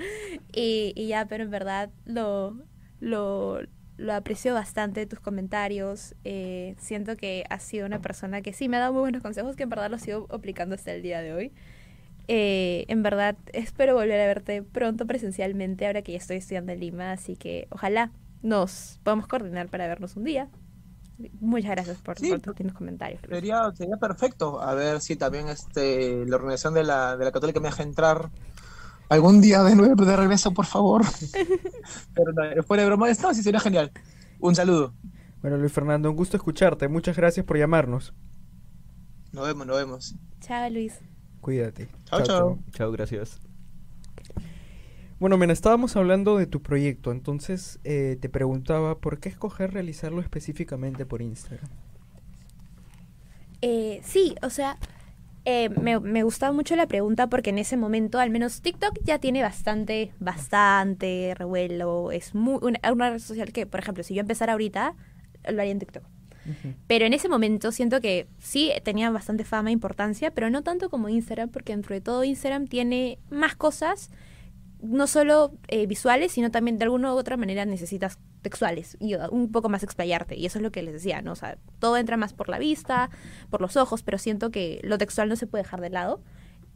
[0.54, 2.58] Y, y ya, pero en verdad lo,
[3.00, 3.60] lo,
[3.98, 6.16] lo aprecio bastante tus comentarios.
[6.24, 9.56] Eh, siento que has sido una persona que sí me ha dado muy buenos consejos
[9.56, 11.52] que en verdad los sigo aplicando hasta el día de hoy.
[12.28, 16.80] Eh, en verdad, espero volver a verte pronto presencialmente ahora que ya estoy estudiando en
[16.80, 18.12] Lima, así que ojalá
[18.44, 20.50] nos podamos coordinar para vernos un día.
[21.40, 23.22] Muchas gracias por, Sí, por tus comentarios.
[23.28, 24.62] Sería, sería perfecto.
[24.62, 28.30] A ver si también este, la organización de la, de la Católica me deja entrar
[29.10, 31.04] algún día de nuevo de regreso, por favor.
[32.14, 33.92] Pero no, fuera de broma, no, sí sería genial.
[34.40, 34.94] Un saludo.
[35.42, 36.88] Bueno, Luis Fernando, un gusto escucharte.
[36.88, 38.14] Muchas gracias por llamarnos.
[39.32, 40.16] Nos vemos, nos vemos.
[40.42, 41.00] Chao, Luis.
[41.42, 41.90] Cuídate.
[42.06, 42.60] Chao, chao.
[42.72, 43.40] Chao, gracias.
[45.20, 50.22] Bueno, Mena, estábamos hablando de tu proyecto, entonces eh, te preguntaba por qué escoger realizarlo
[50.22, 51.70] específicamente por Instagram.
[53.62, 54.78] Eh, sí, o sea,
[55.50, 59.18] eh, me, me gustaba mucho la pregunta porque en ese momento, al menos TikTok ya
[59.18, 62.12] tiene bastante, bastante revuelo.
[62.12, 64.94] Es muy, una, una red social que, por ejemplo, si yo empezara ahorita,
[65.50, 66.04] lo haría en TikTok.
[66.88, 70.90] Pero en ese momento siento que sí tenía bastante fama e importancia, pero no tanto
[70.90, 74.12] como Instagram, porque dentro de todo Instagram tiene más cosas,
[74.82, 79.30] no solo eh, visuales, sino también de alguna u otra manera necesitas textuales y uh,
[79.32, 80.36] un poco más explayarte.
[80.36, 81.32] Y eso es lo que les decía, ¿no?
[81.32, 83.10] O sea, todo entra más por la vista,
[83.50, 86.22] por los ojos, pero siento que lo textual no se puede dejar de lado.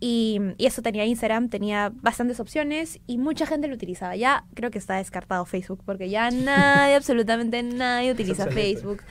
[0.04, 4.16] Y, y eso tenía Instagram, tenía bastantes opciones y mucha gente lo utilizaba.
[4.16, 9.04] Ya creo que está descartado Facebook porque ya nadie, absolutamente nadie utiliza Facebook.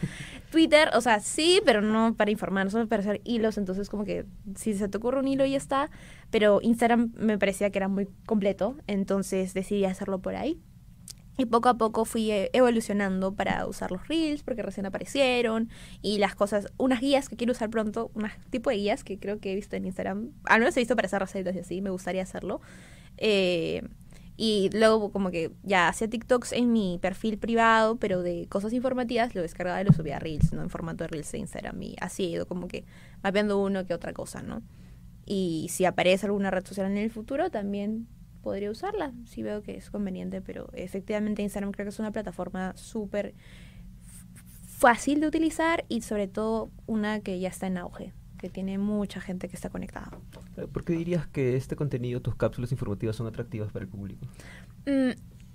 [0.51, 3.57] Twitter, o sea, sí, pero no para informar, solo para hacer hilos.
[3.59, 5.91] Entonces, como que si se te ocurre un hilo ya está.
[6.31, 10.61] Pero Instagram me parecía que era muy completo, entonces decidí hacerlo por ahí.
[11.39, 15.71] Y poco a poco fui eh, evolucionando para usar los reels, porque recién aparecieron.
[16.03, 19.39] Y las cosas, unas guías que quiero usar pronto, un tipo de guías que creo
[19.41, 20.33] que he visto en Instagram.
[20.45, 22.61] Al menos he visto para hacer recetas y así, me gustaría hacerlo.
[23.17, 23.89] Eh,
[24.43, 29.35] y luego como que ya hacía TikToks en mi perfil privado, pero de cosas informativas
[29.35, 30.63] lo descargaba y lo subía a Reels, ¿no?
[30.63, 31.83] En formato de Reels de Instagram.
[31.83, 32.87] Y así como que
[33.23, 34.63] mapeando uno que otra cosa, ¿no?
[35.27, 38.09] Y si aparece alguna red social en el futuro, también
[38.41, 42.75] podría usarla, si veo que es conveniente, pero efectivamente Instagram creo que es una plataforma
[42.79, 43.35] súper
[44.65, 48.15] fácil de utilizar y sobre todo una que ya está en auge.
[48.41, 50.11] Que tiene mucha gente que está conectada.
[50.57, 54.27] Eh, ¿Por qué dirías que este contenido, tus cápsulas informativas, son atractivas para el público?
[54.87, 55.11] Mm,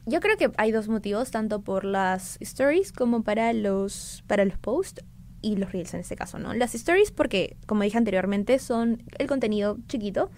[0.05, 4.57] yo creo que hay dos motivos, tanto por las stories como para los, para los
[4.59, 5.03] posts
[5.41, 6.53] y los reels en este caso, ¿no?
[6.53, 10.29] Las stories porque, como dije anteriormente, son el contenido chiquito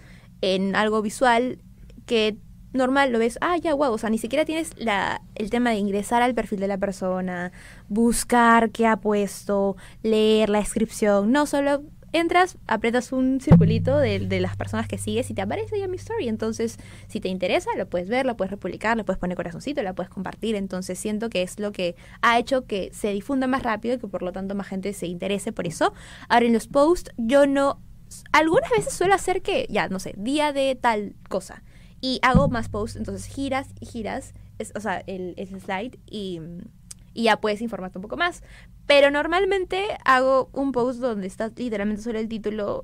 [0.42, 1.60] en algo visual
[2.06, 2.38] que
[2.72, 5.78] normal lo ves, ah, ya, wow, o sea, ni siquiera tienes la, el tema de
[5.78, 7.52] ingresar al perfil de la persona,
[7.90, 14.40] buscar qué ha puesto, leer la descripción, no, solo entras, aprietas un circulito de, de,
[14.40, 16.28] las personas que sigues y te aparece ya mi story.
[16.28, 19.94] Entonces, si te interesa, lo puedes ver, lo puedes republicar, le puedes poner corazoncito, la
[19.94, 20.56] puedes compartir.
[20.56, 24.08] Entonces, siento que es lo que ha hecho que se difunda más rápido y que
[24.08, 25.94] por lo tanto más gente se interese por eso.
[26.30, 27.82] Ahora, en los posts, yo no.
[28.32, 31.64] Algunas veces suelo hacer que, ya, no sé, día de tal cosa.
[32.00, 36.40] Y hago más posts, entonces giras y giras, es, o sea, el, el slide y
[37.18, 38.44] y ya puedes informarte un poco más.
[38.88, 42.84] Pero normalmente hago un post donde está literalmente solo el título,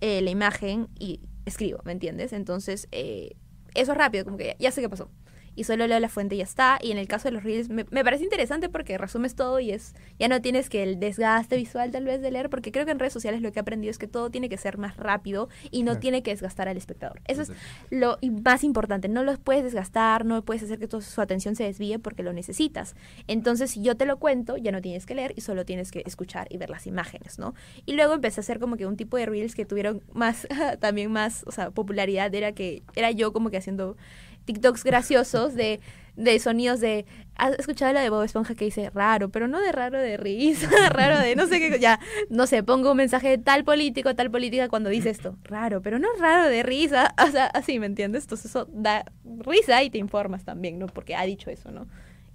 [0.00, 2.32] eh, la imagen y escribo, ¿me entiendes?
[2.32, 3.36] Entonces, eh,
[3.74, 5.10] eso es rápido, como que ya, ya sé qué pasó
[5.54, 6.78] y solo leo la fuente y ya está.
[6.80, 9.70] Y en el caso de los reels me, me, parece interesante porque resumes todo y
[9.70, 12.92] es ya no tienes que el desgaste visual tal vez de leer, porque creo que
[12.92, 15.48] en redes sociales lo que he aprendido es que todo tiene que ser más rápido
[15.70, 17.20] y no tiene que desgastar al espectador.
[17.26, 17.52] Eso es
[17.90, 19.08] lo más importante.
[19.08, 22.32] No lo puedes desgastar, no puedes hacer que toda su atención se desvíe porque lo
[22.32, 22.94] necesitas.
[23.26, 26.02] Entonces, si yo te lo cuento, ya no tienes que leer y solo tienes que
[26.06, 27.54] escuchar y ver las imágenes, ¿no?
[27.86, 30.46] Y luego empecé a hacer como que un tipo de reels que tuvieron más,
[30.80, 33.96] también más, o sea, popularidad, era que era yo como que haciendo
[34.44, 35.80] TikToks graciosos de,
[36.16, 37.06] de sonidos de.
[37.34, 40.68] ¿Has escuchado la de Bob Esponja que dice raro, pero no de raro de risa,
[40.90, 41.78] raro de no sé qué?
[41.80, 45.36] Ya, no sé, pongo un mensaje de tal político, tal política cuando dice esto.
[45.44, 47.14] Raro, pero no raro de risa.
[47.26, 48.24] O sea, así, ¿me entiendes?
[48.24, 50.86] Entonces eso da risa y te informas también, ¿no?
[50.86, 51.86] Porque ha dicho eso, ¿no?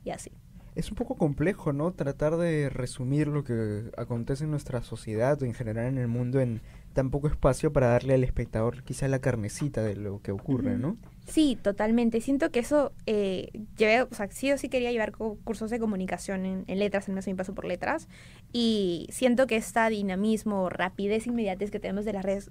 [0.03, 0.31] Y así.
[0.75, 1.91] Es un poco complejo, ¿no?
[1.91, 6.39] Tratar de resumir lo que acontece en nuestra sociedad o en general en el mundo
[6.39, 6.61] en
[6.93, 10.97] tan poco espacio para darle al espectador quizá la carnecita de lo que ocurre, ¿no?
[11.27, 12.21] Sí, totalmente.
[12.21, 16.45] Siento que eso eh, llevé, o sea, sí o sí quería llevar cursos de comunicación
[16.45, 18.07] en, en letras, en mi paso por letras,
[18.53, 22.47] y siento que este dinamismo, rapidez, inmediatez que tenemos de las redes,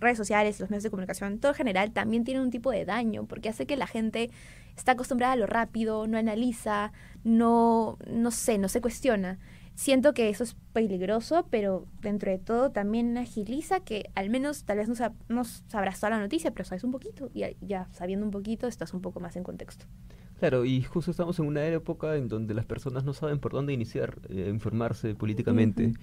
[0.00, 3.26] redes sociales, los medios de comunicación, todo en general, también tiene un tipo de daño,
[3.26, 4.30] porque hace que la gente
[4.74, 6.92] está acostumbrada a lo rápido, no analiza,
[7.24, 9.38] no, no sé, no se cuestiona.
[9.74, 14.78] Siento que eso es peligroso, pero dentro de todo también agiliza que al menos tal
[14.78, 18.24] vez no, sab no sabrás toda la noticia, pero sabes un poquito y ya sabiendo
[18.24, 19.86] un poquito estás un poco más en contexto.
[20.38, 23.72] Claro, y justo estamos en una época en donde las personas no saben por dónde
[23.72, 25.98] iniciar eh, a informarse políticamente uh -huh.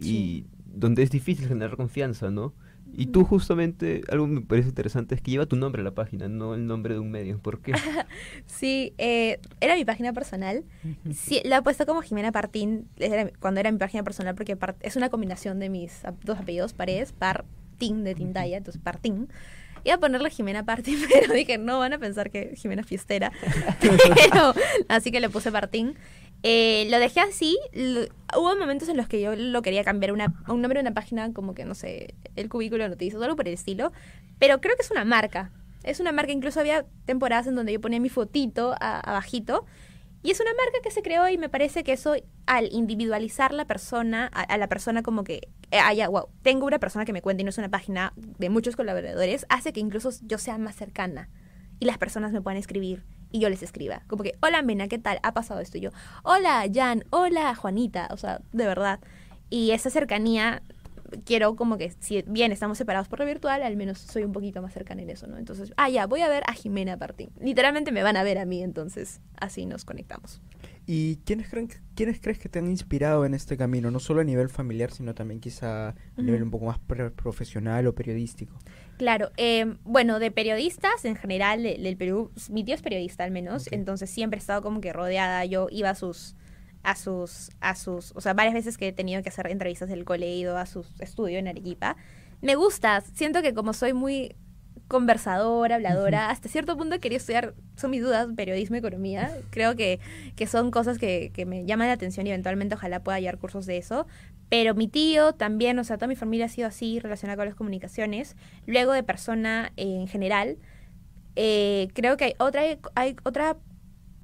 [0.00, 0.46] y sí.
[0.64, 2.54] donde es difícil generar confianza, ¿no?
[2.96, 6.28] Y tú justamente, algo me parece interesante, es que lleva tu nombre a la página,
[6.28, 7.38] no el nombre de un medio.
[7.38, 7.72] ¿Por qué?
[8.46, 10.64] sí, eh, era mi página personal.
[11.12, 14.96] Sí, la he puesto como Jimena Partín era, cuando era mi página personal porque es
[14.96, 19.28] una combinación de mis dos apellidos, Paredes, Partín de Tintaya, entonces Partín.
[19.84, 23.32] Iba a ponerle Jimena Partín, pero dije, no, van a pensar que Jimena es fiestera.
[23.80, 24.54] pero,
[24.88, 25.94] así que le puse Partín.
[26.42, 27.58] Eh, lo dejé así.
[28.36, 31.32] Hubo momentos en los que yo lo quería cambiar una, un nombre de una página,
[31.32, 33.92] como que, no sé, el cubículo de noticias algo por el estilo.
[34.38, 35.52] Pero creo que es una marca.
[35.82, 39.66] Es una marca, incluso había temporadas en donde yo ponía mi fotito a, abajito.
[40.22, 42.14] Y es una marca que se creó y me parece que eso,
[42.46, 47.06] al individualizar la persona, a, a la persona como que, haya, wow, tengo una persona
[47.06, 50.36] que me cuenta y no es una página de muchos colaboradores, hace que incluso yo
[50.36, 51.30] sea más cercana
[51.78, 54.02] y las personas me puedan escribir y yo les escriba.
[54.06, 55.18] Como que, hola Mena, ¿qué tal?
[55.22, 55.78] Ha pasado esto.
[55.78, 55.90] Y yo,
[56.22, 58.08] hola Jan, hola Juanita.
[58.10, 59.00] O sea, de verdad.
[59.48, 60.62] Y esa cercanía,
[61.24, 64.62] quiero como que, si bien estamos separados por lo virtual, al menos soy un poquito
[64.62, 65.38] más cercana en eso, ¿no?
[65.38, 67.30] Entonces, ah, ya, voy a ver a Jimena Partín.
[67.40, 70.40] Literalmente me van a ver a mí, entonces así nos conectamos.
[70.86, 73.90] ¿Y quiénes, creen quiénes crees que te han inspirado en este camino?
[73.90, 76.24] No solo a nivel familiar, sino también quizá a uh -huh.
[76.24, 78.58] nivel un poco más profesional o periodístico.
[78.98, 83.30] Claro, eh, bueno, de periodistas en general del de Perú, mi tío es periodista al
[83.30, 83.78] menos, okay.
[83.78, 86.36] entonces siempre he estado como que rodeada, yo iba a sus,
[86.82, 90.04] a sus, a sus, o sea, varias veces que he tenido que hacer entrevistas del
[90.04, 91.96] cole, he ido a su estudio en Arequipa.
[92.40, 94.34] Me gusta, siento que como soy muy
[94.90, 96.32] conversadora, habladora, uh -huh.
[96.32, 100.00] hasta cierto punto quería estudiar, son mis dudas, periodismo economía, creo que,
[100.34, 103.66] que son cosas que, que, me llaman la atención y eventualmente ojalá pueda hallar cursos
[103.66, 104.08] de eso,
[104.48, 107.54] pero mi tío también, o sea, toda mi familia ha sido así, relacionada con las
[107.54, 110.58] comunicaciones, luego de persona eh, en general,
[111.36, 112.62] eh, creo que hay otra,
[112.96, 113.56] hay otra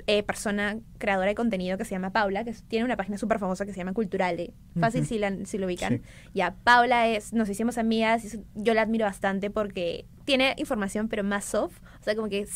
[0.06, 3.66] eh, persona creadora de contenido que se llama Paula, que tiene una página súper famosa
[3.66, 4.54] que se llama Culturale.
[4.78, 5.08] Fácil uh -huh.
[5.08, 5.98] si, la, si lo ubican.
[5.98, 6.02] Sí.
[6.34, 11.44] Ya, Paula es, nos hicimos amigas, yo la admiro bastante porque tiene información pero más
[11.44, 12.46] soft, o sea, como que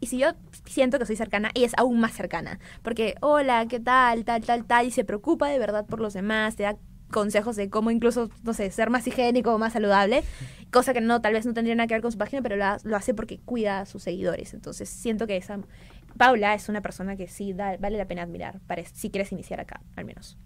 [0.00, 0.28] y si yo
[0.64, 2.58] siento que soy cercana, ella es aún más cercana.
[2.82, 4.24] Porque, hola, ¿qué tal?
[4.24, 4.86] Tal, tal, tal.
[4.86, 6.78] Y se preocupa de verdad por los demás, te da
[7.10, 10.22] consejos de cómo incluso, no sé, ser más higiénico o más saludable,
[10.70, 12.64] cosa que no, tal vez no tendría nada que ver con su página, pero lo,
[12.84, 14.54] lo hace porque cuida a sus seguidores.
[14.54, 15.58] Entonces siento que esa
[16.16, 19.60] Paula es una persona que sí da, vale la pena admirar, para, si quieres iniciar
[19.60, 20.36] acá, al menos.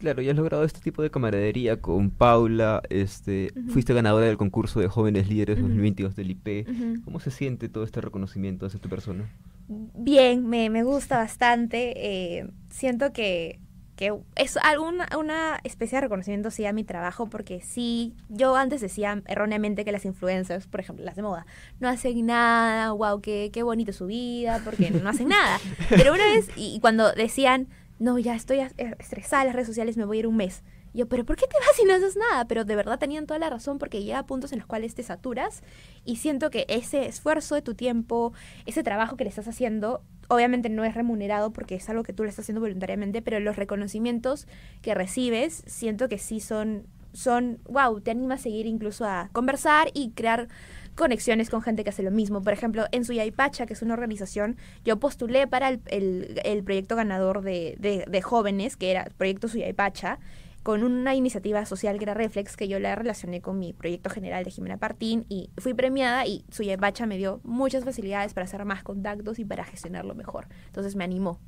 [0.00, 4.80] Claro, ya has logrado este tipo de camaradería con Paula, este, fuiste ganadora del concurso
[4.80, 6.66] de jóvenes líderes 2022 del IP.
[7.04, 9.28] ¿Cómo se siente todo este reconocimiento hacia tu persona?
[9.68, 11.92] Bien, me, me gusta bastante.
[11.96, 13.60] Eh, siento que,
[14.00, 18.80] que es alguna, una especie de reconocimiento sí a mi trabajo, porque sí, yo antes
[18.80, 21.44] decía erróneamente que las influencers, por ejemplo, las de moda,
[21.80, 25.60] no hacen nada, wow, qué, qué bonito su vida, porque no hacen nada.
[25.90, 30.06] Pero una vez, y cuando decían no, ya estoy estresada en las redes sociales, me
[30.06, 30.62] voy a ir un mes.
[30.94, 32.46] yo, pero ¿por qué te vas y no haces nada?
[32.46, 35.02] Pero de verdad tenían toda la razón porque llega a puntos en los cuales te
[35.02, 35.62] saturas
[36.06, 38.32] y siento que ese esfuerzo de tu tiempo,
[38.64, 42.22] ese trabajo que le estás haciendo, obviamente no es remunerado porque es algo que tú
[42.22, 44.46] le estás haciendo voluntariamente, pero los reconocimientos
[44.80, 49.88] que recibes, siento que sí son, son, wow, te anima a seguir incluso a conversar
[49.92, 50.46] y crear
[50.94, 52.42] conexiones con gente que hace lo mismo.
[52.42, 57.76] Por ejemplo, en Suyaipacha, que es una organización, yo postulé para el, proyecto ganador de,
[58.06, 60.20] de, jóvenes, que era el proyecto Suyaipacha,
[60.62, 64.44] con una iniciativa social que era Reflex, que yo la relacioné con mi proyecto general
[64.44, 68.82] de Jimena Partín y fui premiada y Suyaipacha me dio muchas facilidades para hacer más
[68.82, 70.48] contactos y para gestionarlo mejor.
[70.66, 71.40] Entonces me animó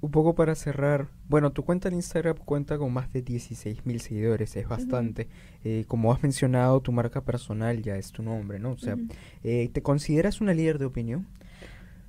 [0.00, 4.00] un poco para cerrar, bueno, tu cuenta en Instagram cuenta con más de 16 mil
[4.00, 5.28] seguidores, es bastante.
[5.62, 8.70] Eh, como has mencionado, tu marca personal ya es tu nombre, ¿no?
[8.72, 8.96] O sea,
[9.44, 11.26] eh, ¿te consideras una líder de opinión?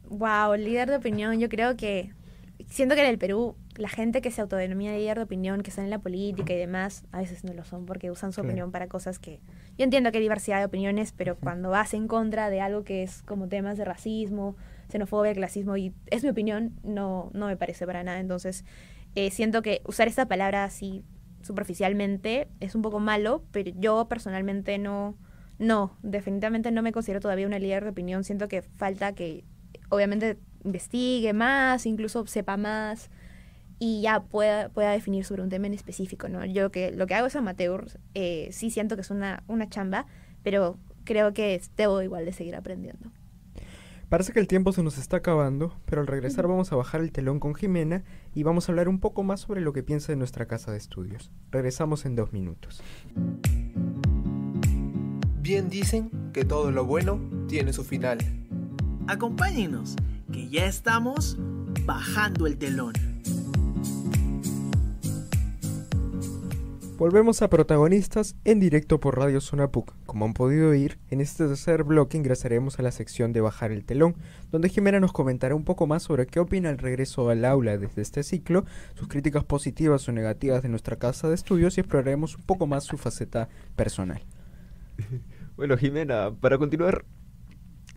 [0.09, 2.13] Wow, líder de opinión, yo creo que
[2.69, 5.81] siento que en el Perú la gente que se autodenomina líder de opinión, que está
[5.83, 8.87] en la política y demás, a veces no lo son porque usan su opinión para
[8.87, 9.39] cosas que...
[9.77, 13.03] Yo entiendo que hay diversidad de opiniones, pero cuando vas en contra de algo que
[13.03, 14.55] es como temas de racismo,
[14.89, 18.19] xenofobia, clasismo, y es mi opinión, no, no me parece para nada.
[18.19, 18.65] Entonces,
[19.15, 21.03] eh, siento que usar esta palabra así
[21.41, 25.17] superficialmente es un poco malo, pero yo personalmente no,
[25.57, 28.23] no, definitivamente no me considero todavía una líder de opinión.
[28.23, 29.43] Siento que falta que,
[29.89, 33.09] obviamente, investigue más, incluso sepa más
[33.79, 36.45] y ya pueda, pueda definir sobre un tema en específico, ¿no?
[36.45, 40.05] Yo que lo que hago es amateur, eh, sí siento que es una, una chamba,
[40.43, 43.11] pero creo que debo igual de seguir aprendiendo.
[44.11, 47.13] Parece que el tiempo se nos está acabando, pero al regresar vamos a bajar el
[47.13, 48.03] telón con Jimena
[48.35, 50.77] y vamos a hablar un poco más sobre lo que piensa de nuestra casa de
[50.77, 51.31] estudios.
[51.49, 52.83] Regresamos en dos minutos.
[55.41, 58.19] Bien dicen que todo lo bueno tiene su final.
[59.07, 59.95] Acompáñenos,
[60.31, 61.37] que ya estamos
[61.85, 62.93] bajando el telón.
[66.97, 69.91] Volvemos a protagonistas en directo por Radio Zona PUC.
[70.05, 73.83] Como han podido oír, en este tercer bloque ingresaremos a la sección de Bajar el
[73.85, 74.15] Telón,
[74.51, 78.03] donde Jimena nos comentará un poco más sobre qué opina el regreso al aula desde
[78.03, 82.43] este ciclo, sus críticas positivas o negativas de nuestra casa de estudios y exploraremos un
[82.43, 84.23] poco más su faceta personal.
[85.57, 87.05] Bueno, Jimena, para continuar,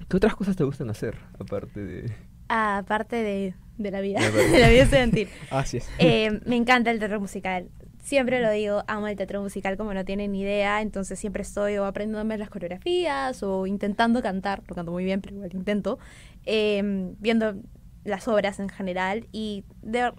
[0.09, 2.13] ¿qué otras cosas te gustan hacer aparte de...?
[2.49, 5.29] Ah, aparte de, la vida, de la vida estudiantil.
[5.51, 5.89] Así es.
[5.99, 7.69] Eh, me encanta el teatro musical
[8.05, 11.79] Siempre lo digo, amo el teatro musical como no tienen ni idea, entonces siempre estoy
[11.79, 15.99] o aprendiéndome las coreografías o intentando cantar, lo canto muy bien, pero igual intento,
[16.45, 17.55] em, viendo
[18.05, 19.65] las obras en general y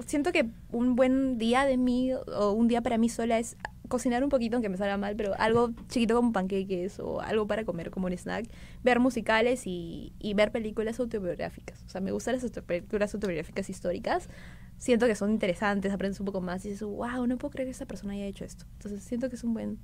[0.07, 3.55] siento que un buen día de mí o un día para mí sola es
[3.87, 7.65] cocinar un poquito, aunque me salga mal, pero algo chiquito como panqueques o algo para
[7.65, 8.47] comer como un snack,
[8.83, 11.83] ver musicales y, y ver películas autobiográficas.
[11.83, 14.29] O sea, me gustan las películas autobiográficas históricas,
[14.77, 17.71] siento que son interesantes, aprendes un poco más y dices, wow, no puedo creer que
[17.71, 18.65] esa persona haya hecho esto.
[18.73, 19.79] Entonces siento que es un buen,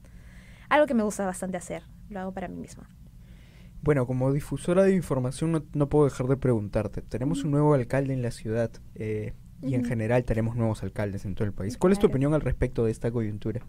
[0.70, 2.90] algo que me gusta bastante hacer, lo hago para mí misma.
[3.84, 8.22] Bueno, como difusora de información no, puedo dejar de preguntarte, tenemos un nuevo alcalde en
[8.22, 11.78] la ciudad eh, y en general tenemos nuevos alcaldes en todo el país.
[11.78, 13.62] ¿Cuál es tu opinión al respecto de esta coyuntura?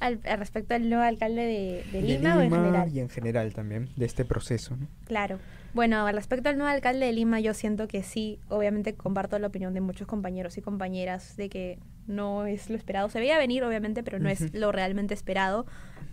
[0.00, 2.92] Al, respecto al nuevo alcalde de, Lima, o en general?
[2.92, 4.76] Y en general también, de este proceso.
[5.06, 5.38] Claro.
[5.72, 9.46] Bueno, al respecto al nuevo alcalde de Lima, yo siento que sí, obviamente comparto la
[9.46, 13.08] opinión de muchos compañeros y compañeras de que no es lo esperado.
[13.08, 15.66] Se veía venir, obviamente, pero no es lo realmente esperado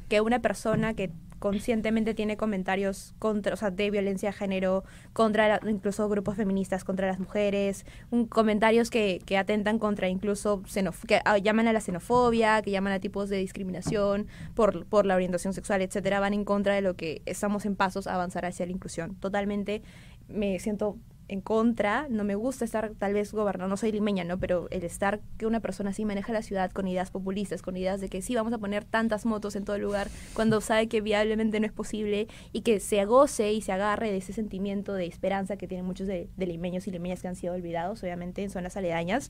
[0.10, 5.60] que una persona que conscientemente tiene comentarios contra, o sea, de violencia de género, contra
[5.68, 10.62] incluso grupos feministas, contra las mujeres, un, comentarios que, que atentan contra incluso,
[11.08, 15.16] que ah, llaman a la xenofobia, que llaman a tipos de discriminación por, por la
[15.16, 18.68] orientación sexual, etcétera, van en contra de lo que estamos en pasos a avanzar hacia
[18.68, 19.16] la inclusión.
[19.16, 19.82] Totalmente
[20.28, 21.00] me siento
[21.32, 24.38] en contra, no me gusta estar tal vez gobernando, no soy limeña, ¿no?
[24.38, 28.02] Pero el estar que una persona así maneja la ciudad con ideas populistas, con ideas
[28.02, 31.62] de que sí vamos a poner tantas motos en todo lugar, cuando sabe que viablemente
[31.62, 35.56] no es posible y que se goce y se agarre de ese sentimiento de esperanza
[35.56, 39.30] que tienen muchos de, limeños y limeñas que han sido olvidados, obviamente en zonas aledañas,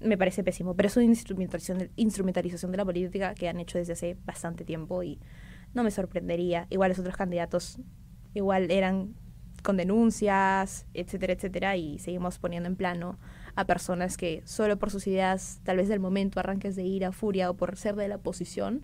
[0.00, 3.92] me parece pésimo, pero es una instrumentalización, instrumentalización de la política que han hecho desde
[3.92, 5.20] hace bastante tiempo y
[5.72, 6.66] no me sorprendería.
[6.68, 7.78] Igual los otros candidatos
[8.34, 9.14] igual eran
[9.68, 13.18] con denuncias, etcétera, etcétera, y seguimos poniendo en plano
[13.54, 17.50] a personas que solo por sus ideas, tal vez del momento, arranques de ira, furia
[17.50, 18.82] o por ser de la oposición,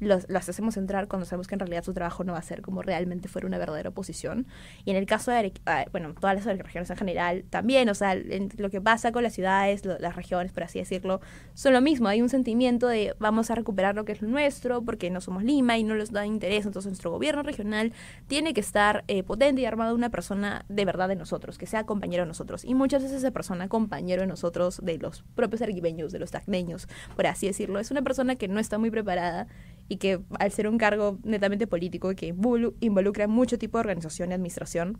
[0.00, 2.62] los, las hacemos entrar cuando sabemos que en realidad su trabajo no va a ser
[2.62, 4.46] como realmente fuera una verdadera oposición.
[4.84, 8.14] Y en el caso de, ah, bueno, todas las regiones en general también, o sea,
[8.14, 11.20] lo que pasa con las ciudades, las regiones, por así decirlo,
[11.54, 12.08] son lo mismo.
[12.08, 15.42] Hay un sentimiento de vamos a recuperar lo que es lo nuestro porque no somos
[15.44, 16.66] Lima y no les da interés.
[16.66, 17.92] Entonces nuestro gobierno regional
[18.26, 21.84] tiene que estar eh, potente y armado una persona de verdad de nosotros, que sea
[21.84, 22.64] compañero de nosotros.
[22.64, 26.88] Y muchas veces esa persona, compañero de nosotros, de los propios arguibeños, de los tacneños,
[27.14, 29.46] por así decirlo, es una persona que no está muy preparada
[29.88, 32.34] y que al ser un cargo netamente político que
[32.80, 34.98] involucra mucho tipo de organización y administración,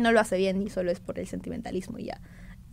[0.00, 2.20] no lo hace bien y solo es por el sentimentalismo y ya.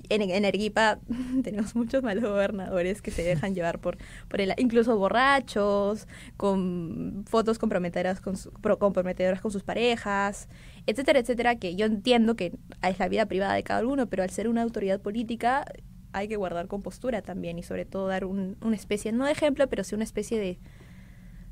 [0.09, 0.99] En, en Erguipa
[1.43, 7.57] tenemos muchos malos gobernadores que se dejan llevar por, por el, incluso borrachos, con fotos
[7.57, 8.35] comprometedoras con,
[8.77, 10.47] comprometedoras con sus parejas,
[10.85, 14.29] etcétera, etcétera, que yo entiendo que es la vida privada de cada uno, pero al
[14.29, 15.65] ser una autoridad política
[16.13, 19.67] hay que guardar compostura también y sobre todo dar un, una especie, no de ejemplo,
[19.67, 20.59] pero sí una especie de,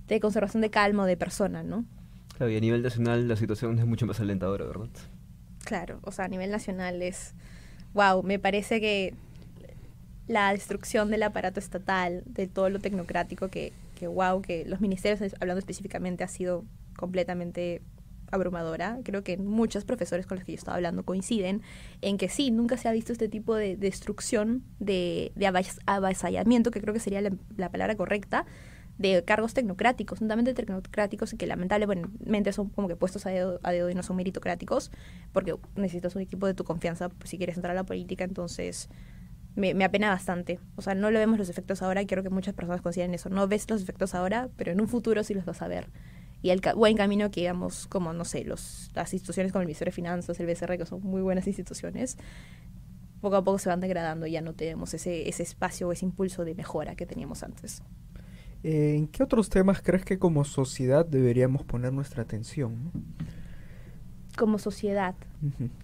[0.07, 1.85] de conservación de calma de persona, ¿no?
[2.37, 4.89] Claro, y a nivel nacional la situación es mucho más alentadora, ¿verdad?
[5.63, 7.33] Claro, o sea, a nivel nacional es,
[7.93, 9.13] wow, me parece que
[10.27, 15.33] la destrucción del aparato estatal, de todo lo tecnocrático, que, que wow, que los ministerios,
[15.39, 16.65] hablando específicamente, ha sido
[16.97, 17.81] completamente
[18.31, 18.99] abrumadora.
[19.03, 21.61] Creo que muchos profesores con los que yo estaba hablando coinciden
[22.01, 25.47] en que sí, nunca se ha visto este tipo de destrucción, de, de
[25.85, 28.45] avasallamiento, que creo que sería la palabra correcta,
[28.97, 33.95] de cargos tecnocráticos, totalmente tecnocráticos y que lamentablemente son como que puestos a dedo, y
[33.95, 34.91] no son meritocráticos,
[35.31, 38.89] porque necesitas un equipo de tu confianza si quieres entrar a la política, entonces
[39.55, 40.59] me, apena bastante.
[40.75, 43.29] O sea, no le vemos los efectos ahora quiero que muchas personas consideren eso.
[43.29, 45.89] No ves los efectos ahora, pero en un futuro sí los vas a ver.
[46.41, 49.91] Y el buen camino que digamos, como, no sé, los, las instituciones como el Ministerio
[49.91, 52.17] de Finanzas, el BCR, que son muy buenas instituciones,
[53.21, 56.03] poco a poco se van degradando y ya no tenemos ese, ese espacio o ese
[56.05, 57.81] impulso de mejora que teníamos antes.
[58.63, 62.91] Eh, ¿En qué otros temas crees que como sociedad deberíamos poner nuestra atención?
[64.37, 65.15] Como sociedad.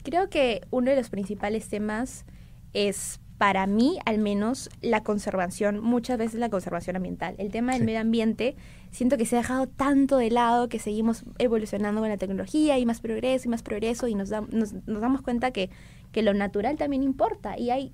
[0.04, 2.26] Creo que uno de los principales temas
[2.74, 7.36] es, para mí al menos, la conservación, muchas veces la conservación ambiental.
[7.38, 8.56] El tema del medio ambiente,
[8.92, 12.86] siento que se ha dejado tanto de lado que seguimos evolucionando con la tecnología y
[12.86, 15.70] más progreso y más progreso y nos, nos, nos damos cuenta que
[16.12, 17.58] que lo natural también importa.
[17.58, 17.94] Y hay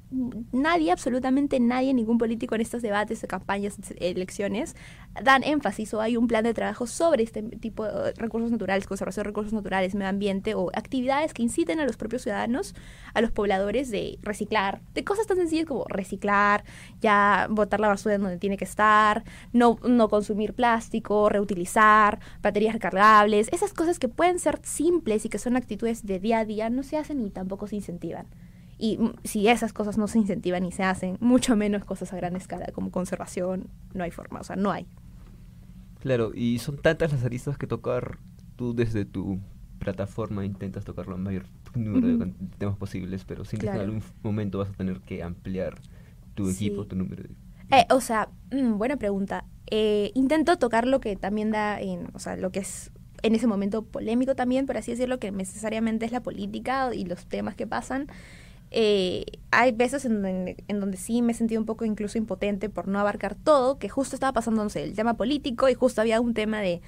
[0.52, 4.76] nadie, absolutamente nadie, ningún político en estos debates, campañas, elecciones,
[5.22, 9.24] dan énfasis o hay un plan de trabajo sobre este tipo de recursos naturales, conservación
[9.24, 12.74] de recursos naturales, medio ambiente o actividades que inciten a los propios ciudadanos,
[13.14, 16.64] a los pobladores de reciclar, de cosas tan sencillas como reciclar,
[17.02, 22.74] ya botar la basura en donde tiene que estar, no, no consumir plástico, reutilizar, baterías
[22.74, 26.70] recargables, esas cosas que pueden ser simples y que son actitudes de día a día,
[26.70, 28.05] no se hacen y tampoco se incentivan
[28.78, 32.36] y si esas cosas no se incentivan y se hacen, mucho menos cosas a gran
[32.36, 34.86] escala como conservación, no hay forma, o sea, no hay.
[36.00, 38.18] Claro, y son tantas las aristas que tocar,
[38.58, 39.40] tú desde tu
[39.80, 44.60] plataforma intentas tocar lo mayor número de temas posibles, pero sin que en algún momento
[44.60, 45.76] vas a tener que ampliar
[46.34, 47.30] tu equipo, tu número de...
[47.72, 49.46] Eh, o sea, mm, buena pregunta.
[49.72, 52.92] Eh, intento tocar lo que también da en, o sea, lo que es
[53.22, 57.26] en ese momento polémico también, por así decirlo, que necesariamente es la política y los
[57.26, 58.08] temas que pasan.
[58.72, 63.00] Eh, hay veces en, donde sí me he sentido un poco incluso impotente por no
[63.00, 66.34] abarcar todo, que justo estaba pasando, no sé, el tema político y justo había un
[66.34, 66.82] tema de,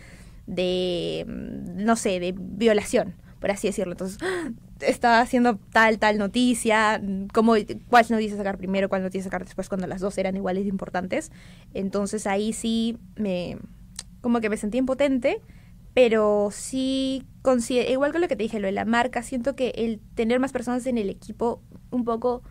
[0.48, 3.94] de mm, no sé, de violación, por así decirlo.
[3.94, 4.20] Entonces,
[4.82, 7.02] estaba haciendo tal, tal noticia,
[7.34, 7.54] cómo,
[7.90, 11.32] cuál noticia sacar primero, cuál noticia sacar después, cuando las dos eran iguales de importantes.
[11.74, 13.58] Entonces ahí sí me,
[14.22, 15.42] como que me sentí impotente
[15.98, 19.70] pero sí considero, igual con lo que te dije, lo de la marca, siento que
[19.78, 22.44] el tener más personas en el equipo un poco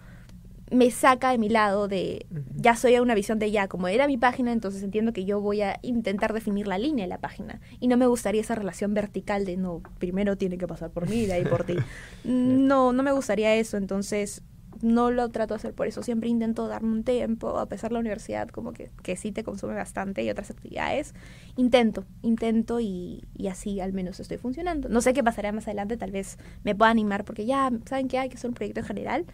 [0.73, 2.27] me saca de mi lado de
[2.57, 5.41] ya soy a una visión de ya, como era mi página, entonces entiendo que yo
[5.41, 7.61] voy a intentar definir la línea de la página.
[7.79, 11.27] Y no me gustaría esa relación vertical de no, primero tiene que pasar por mí,
[11.27, 11.77] de ahí por ti.
[12.25, 14.43] No, no me gustaría eso, entonces
[14.83, 16.03] no lo trato de hacer por eso.
[16.03, 19.45] Siempre intento darme un tiempo, a pesar de la universidad, como que, que sí te
[19.45, 21.15] consume bastante y otras actividades.
[21.57, 24.89] Intento, intento y, y, así al menos estoy funcionando.
[24.89, 28.19] No sé qué pasará más adelante, tal vez me pueda animar porque ya saben que
[28.19, 29.27] hay que hacer un proyecto en general,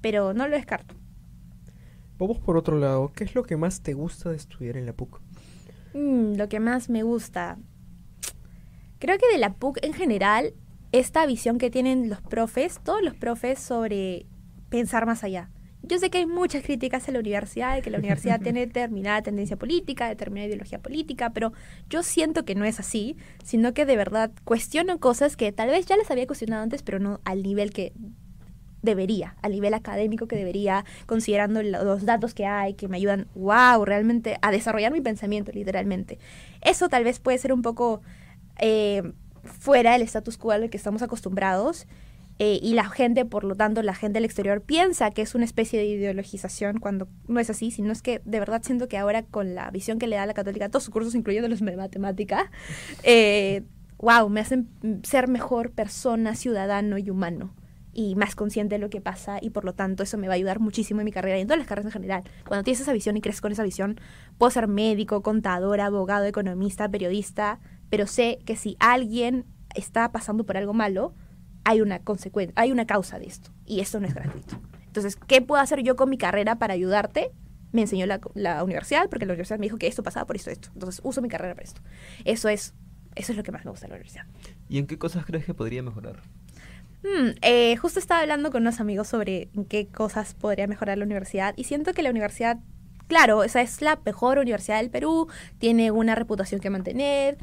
[0.00, 0.94] pero no lo descarto.
[2.18, 4.94] Vamos por otro lado, ¿qué es lo que más te gusta de estudiar en la
[4.94, 5.20] PUC?
[5.92, 7.58] Mm, lo que más me gusta.
[8.98, 10.54] Creo que de la PUC en general,
[10.92, 14.24] esta visión que tienen los profes, todos los profes sobre
[14.76, 15.48] pensar más allá.
[15.82, 19.22] yo sé que hay muchas críticas a la universidad, de que la universidad tiene determinada
[19.22, 21.52] tendencia política, determinada ideología política, pero
[21.88, 25.86] yo siento que no es así, sino que de verdad cuestiono cosas que tal vez
[25.86, 27.94] ya las había cuestionado antes, pero no al nivel que
[28.82, 33.82] debería, al nivel académico que debería, considerando los datos que hay, que me ayudan, wow,
[33.84, 36.18] realmente a desarrollar mi pensamiento, literalmente.
[36.60, 38.02] Eso tal vez puede ser un poco
[38.58, 39.02] eh,
[39.42, 41.86] fuera del status quo al que estamos acostumbrados.
[42.38, 45.44] Eh, y la gente, por lo tanto, la gente del exterior piensa que es una
[45.44, 49.22] especie de ideologización cuando no es así, sino es que de verdad siento que ahora
[49.22, 52.50] con la visión que le da la católica todos sus cursos, incluyendo los de matemática,
[53.02, 53.62] eh,
[53.98, 54.68] wow, me hacen
[55.02, 57.54] ser mejor persona, ciudadano y humano
[57.98, 60.36] y más consciente de lo que pasa y por lo tanto eso me va a
[60.36, 62.24] ayudar muchísimo en mi carrera y en todas las carreras en general.
[62.46, 63.98] Cuando tienes esa visión y creces con esa visión,
[64.36, 67.58] puedo ser médico, contador, abogado, economista, periodista,
[67.88, 71.14] pero sé que si alguien está pasando por algo malo,
[71.66, 74.60] hay una consecuencia, hay una causa de esto y esto no es gratuito.
[74.86, 77.32] Entonces, ¿qué puedo hacer yo con mi carrera para ayudarte?
[77.72, 80.50] Me enseñó la, la universidad, porque la universidad me dijo que esto pasaba por esto,
[80.50, 80.70] esto.
[80.74, 81.80] Entonces, uso mi carrera para esto.
[82.24, 82.72] Eso es,
[83.16, 84.26] eso es lo que más me gusta de la universidad.
[84.68, 86.22] ¿Y en qué cosas crees que podría mejorar?
[87.02, 91.04] Hmm, eh, justo estaba hablando con unos amigos sobre en qué cosas podría mejorar la
[91.04, 92.58] universidad y siento que la universidad,
[93.08, 95.26] claro, esa es la mejor universidad del Perú,
[95.58, 97.38] tiene una reputación que mantener,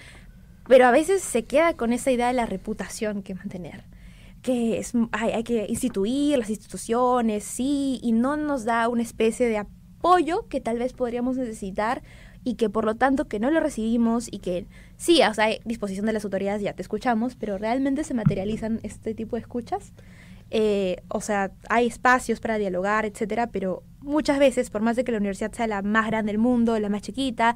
[0.66, 3.84] pero a veces se queda con esa idea de la reputación que mantener
[4.44, 10.48] que hay, que instituir las instituciones, sí, y no nos da una especie de apoyo
[10.50, 12.04] que tal vez podríamos necesitar
[12.44, 14.68] y que por lo tanto que no lo recibimos y que
[14.98, 18.80] sí, o sea, hay disposición de las autoridades, ya te escuchamos, pero realmente se materializan
[18.84, 19.94] este tipo de escuchas.
[20.52, 25.12] Eh, o sea, hay espacios para dialogar, etcétera, pero muchas veces, por más de que
[25.12, 27.56] la universidad sea la más grande del mundo, la más chiquita,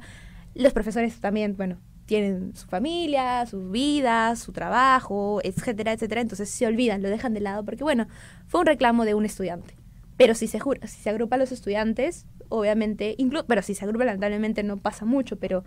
[0.54, 1.78] los profesores también, bueno,
[2.08, 7.40] tienen su familia, sus vidas, su trabajo, etcétera, etcétera, entonces se olvidan, lo dejan de
[7.40, 8.08] lado porque, bueno,
[8.46, 9.76] fue un reclamo de un estudiante.
[10.16, 14.06] Pero si se, si se agrupa a los estudiantes, obviamente, incluso, pero si se agrupa
[14.06, 15.64] lamentablemente no pasa mucho, pero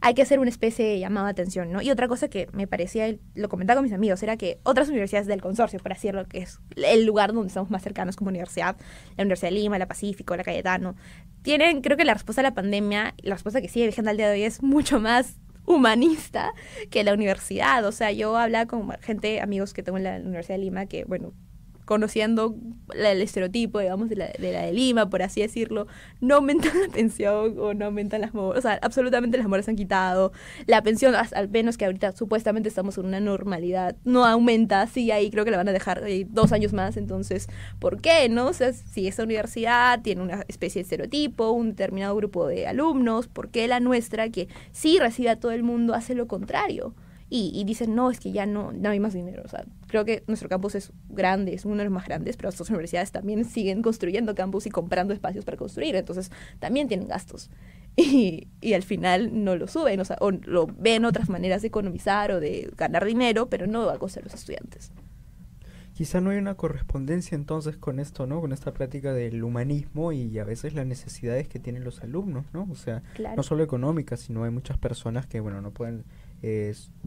[0.00, 1.80] hay que hacer una especie de llamado de atención, ¿no?
[1.80, 5.28] Y otra cosa que me parecía, lo comentaba con mis amigos, era que otras universidades
[5.28, 8.76] del consorcio, por así decirlo, que es el lugar donde estamos más cercanos como universidad,
[9.16, 10.96] la Universidad de Lima, la Pacífico, la Cayetano,
[11.42, 14.28] tienen, creo que la respuesta a la pandemia, la respuesta que sigue vigente al día
[14.28, 15.36] de hoy es mucho más
[15.66, 16.52] humanista
[16.90, 17.84] que la universidad.
[17.84, 21.04] O sea, yo hablaba con gente, amigos que tengo en la Universidad de Lima, que,
[21.04, 21.32] bueno,
[21.84, 22.56] conociendo
[22.94, 25.86] el estereotipo, digamos, de la, de la de Lima, por así decirlo,
[26.20, 30.32] no aumentan la pensión o no aumentan las o sea, absolutamente las moras han quitado.
[30.66, 35.30] La pensión, al menos que ahorita supuestamente estamos en una normalidad, no aumenta, sí, ahí
[35.30, 38.46] creo que la van a dejar dos años más, entonces, ¿por qué, no?
[38.46, 43.28] O sea, si esa universidad tiene una especie de estereotipo, un determinado grupo de alumnos,
[43.28, 46.94] ¿por qué la nuestra, que sí recibe a todo el mundo, hace lo contrario?
[47.30, 49.42] Y, dicen, no, es que ya no, no hay más dinero.
[49.44, 52.50] O sea, creo que nuestro campus es grande, es uno de los más grandes, pero
[52.50, 57.50] otras universidades también siguen construyendo campus y comprando espacios para construir, entonces también tienen gastos.
[57.96, 61.68] Y, y al final no lo suben, o sea, o lo ven otras maneras de
[61.68, 64.90] economizar o de ganar dinero, pero no a costa de los estudiantes.
[65.94, 68.40] Quizá no hay una correspondencia entonces con esto, ¿no?
[68.40, 72.66] Con esta práctica del humanismo y a veces las necesidades que tienen los alumnos, ¿no?
[72.68, 73.04] O sea,
[73.36, 76.04] no solo económicas, sino hay muchas personas que, bueno, no pueden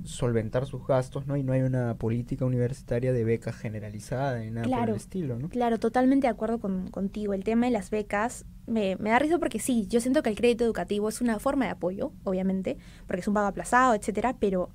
[0.04, 1.38] solventar sus gastos, ¿no?
[1.38, 5.50] Y no hay una política universitaria de becas generalizada ni nada por el estilo, ¿no?
[5.50, 7.34] Claro, totalmente de acuerdo con, contigo.
[7.34, 10.36] El tema de las becas me, me, da risa porque sí, yo siento que el
[10.36, 14.70] crédito educativo es una forma de apoyo, obviamente, porque es un pago aplazado, etcétera, pero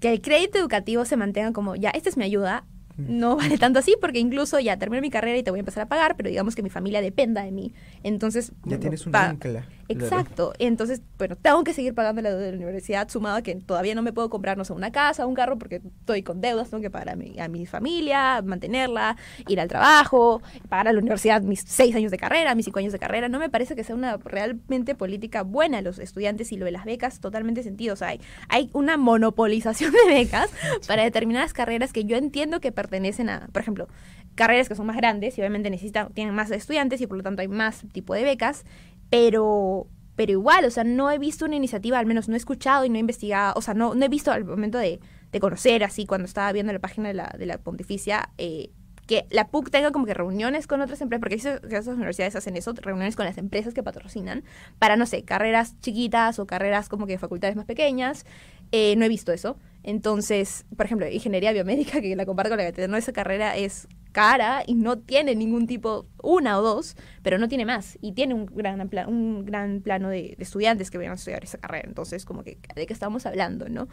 [0.00, 3.78] que el crédito educativo se mantenga como, ya, esta es mi ayuda, no vale tanto
[3.78, 6.28] así porque incluso ya termino mi carrera y te voy a empezar a pagar, pero
[6.28, 7.74] digamos que mi familia dependa de mí.
[8.02, 8.52] Entonces...
[8.64, 9.66] Ya tienes un ancla.
[9.88, 10.52] Exacto.
[10.58, 13.94] Entonces, bueno, tengo que seguir pagando la deuda de la universidad, sumado a que todavía
[13.94, 16.82] no me puedo comprar, no sé, una casa, un carro, porque estoy con deudas, tengo
[16.82, 19.16] que pagar a mi, a mi familia, mantenerla,
[19.48, 22.92] ir al trabajo, pagar a la universidad mis seis años de carrera, mis cinco años
[22.92, 23.28] de carrera.
[23.28, 26.84] No me parece que sea una realmente política buena los estudiantes y lo de las
[26.84, 27.94] becas totalmente sentido.
[27.94, 30.50] O sea, hay, hay una monopolización de becas
[30.86, 33.88] para determinadas carreras que yo entiendo que pertenecen a, por ejemplo,
[34.34, 37.42] carreras que son más grandes y obviamente necesitan, tienen más estudiantes y por lo tanto
[37.42, 38.64] hay más tipo de becas
[39.10, 42.84] pero, pero igual, o sea, no he visto una iniciativa, al menos no he escuchado
[42.84, 45.00] y no he investigado, o sea, no, no he visto al momento de,
[45.32, 48.70] de conocer, así, cuando estaba viendo la página de la, de la pontificia, eh,
[49.06, 52.72] que la PUC tenga como que reuniones con otras empresas, porque esas universidades hacen eso,
[52.74, 54.42] reuniones con las empresas que patrocinan,
[54.78, 58.26] para, no sé, carreras chiquitas o carreras como que facultades más pequeñas.
[58.72, 59.56] Eh, no he visto eso.
[59.84, 63.86] Entonces, por ejemplo, ingeniería biomédica, que la comparto con la que no, esa carrera es
[64.16, 67.98] cara y no tiene ningún tipo, una o dos, pero no tiene más.
[68.00, 71.86] Y tiene un gran, un gran plano de, estudiantes que vayan a estudiar esa carrera.
[71.86, 73.88] Entonces, como que, ¿de qué estamos hablando, no?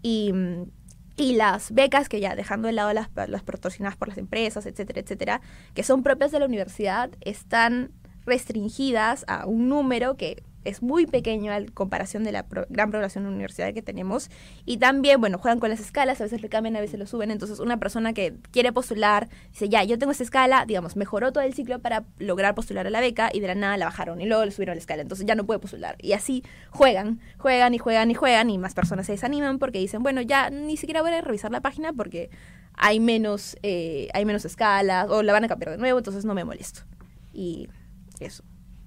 [0.00, 0.32] Y,
[1.18, 5.02] y las becas que ya dejando de lado las, las patrocinadas por las empresas, etcétera,
[5.02, 5.40] etcétera,
[5.74, 7.90] que son propias de la universidad, están
[8.24, 13.30] restringidas a un número que es muy pequeño en comparación de la gran población de
[13.30, 14.30] universidad que tenemos.
[14.64, 17.30] Y también, bueno, juegan con las escalas, a veces le cambian, a veces lo suben.
[17.30, 21.44] Entonces, una persona que quiere postular dice, ya, yo tengo esta escala, digamos, mejoró todo
[21.44, 24.26] el ciclo para lograr postular a la beca y de la nada la bajaron y
[24.26, 25.02] luego le subieron la escala.
[25.02, 25.96] Entonces, ya no puede postular.
[26.00, 30.02] Y así juegan, juegan y juegan y juegan y más personas se desaniman porque dicen,
[30.02, 32.30] bueno, ya ni siquiera voy a revisar la página porque
[32.74, 36.34] hay menos, eh, hay menos escalas o la van a cambiar de nuevo, entonces no
[36.34, 36.82] me molesto.
[37.32, 37.68] Y
[38.20, 38.42] eso.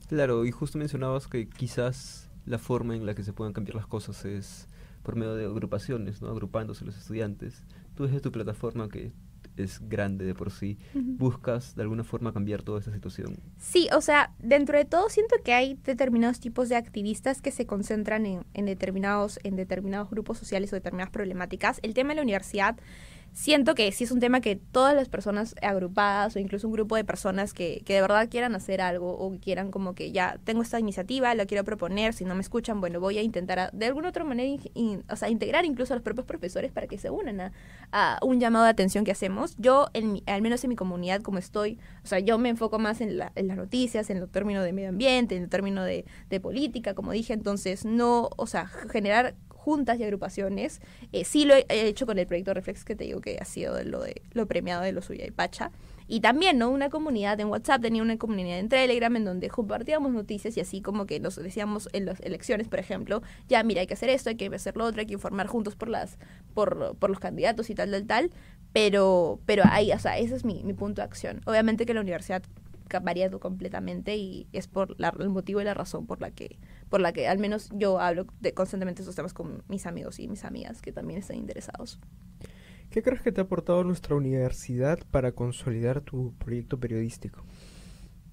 [0.09, 3.85] Claro, y justo mencionabas que quizás la forma en la que se puedan cambiar las
[3.85, 4.67] cosas es
[5.03, 6.29] por medio de agrupaciones, ¿no?
[6.29, 7.63] Agrupándose los estudiantes.
[7.93, 9.11] Tú desde tu plataforma que
[9.55, 13.37] es grande de por sí, buscas de alguna forma cambiar toda esta situación.
[13.59, 17.67] Sí, o sea, dentro de todo siento que hay determinados tipos de activistas que se
[17.67, 21.79] concentran en, en determinados, en determinados grupos sociales o determinadas problemáticas.
[21.83, 22.77] El tema de la universidad
[23.33, 26.95] siento que sí es un tema que todas las personas agrupadas o incluso un grupo
[26.95, 30.61] de personas que, que de verdad quieran hacer algo o quieran como que ya tengo
[30.61, 34.09] esta iniciativa, la quiero proponer, si no me escuchan, bueno, voy a intentar de alguna
[34.09, 34.61] otra manera
[35.09, 37.51] o sea, integrar incluso a los propios profesores para que se unan
[37.91, 39.55] a, un llamado de atención que hacemos.
[39.57, 43.01] Yo, en al menos en mi comunidad, como estoy, o sea, yo me enfoco más
[43.01, 46.05] en, la, en las noticias, en el término de medio ambiente, en el término de,
[46.29, 49.35] de política, como dije, entonces no, o sea, generar
[49.69, 50.81] juntas y agrupaciones.
[51.11, 53.83] Eh, sí lo he hecho con el proyecto Reflex, que te digo que ha sido
[53.83, 55.69] lo, de, lo premiado de lo suya y Pacha.
[56.07, 56.71] Y también, ¿no?
[56.71, 60.81] Una comunidad en WhatsApp, tenía una comunidad en Telegram en donde compartíamos noticias y así
[60.81, 64.31] como que nos decíamos en las elecciones, por ejemplo, ya mira, hay que hacer esto,
[64.31, 66.17] hay que hacer lo otro, hay que informar juntos por las
[66.55, 68.31] por, por los candidatos y tal, tal, tal.
[68.73, 71.41] Pero, pero ahí, o sea, ese es mi, mi punto de acción.
[71.45, 72.41] Obviamente que la universidad
[73.01, 76.57] varía completamente y es por el motivo y la razón por la que
[76.89, 80.27] por la que al menos yo hablo de constantemente esos temas con mis amigos y
[80.27, 81.99] mis amigas que también están interesados.
[82.89, 87.43] ¿Qué crees que te ha aportado nuestra universidad para consolidar tu proyecto periodístico?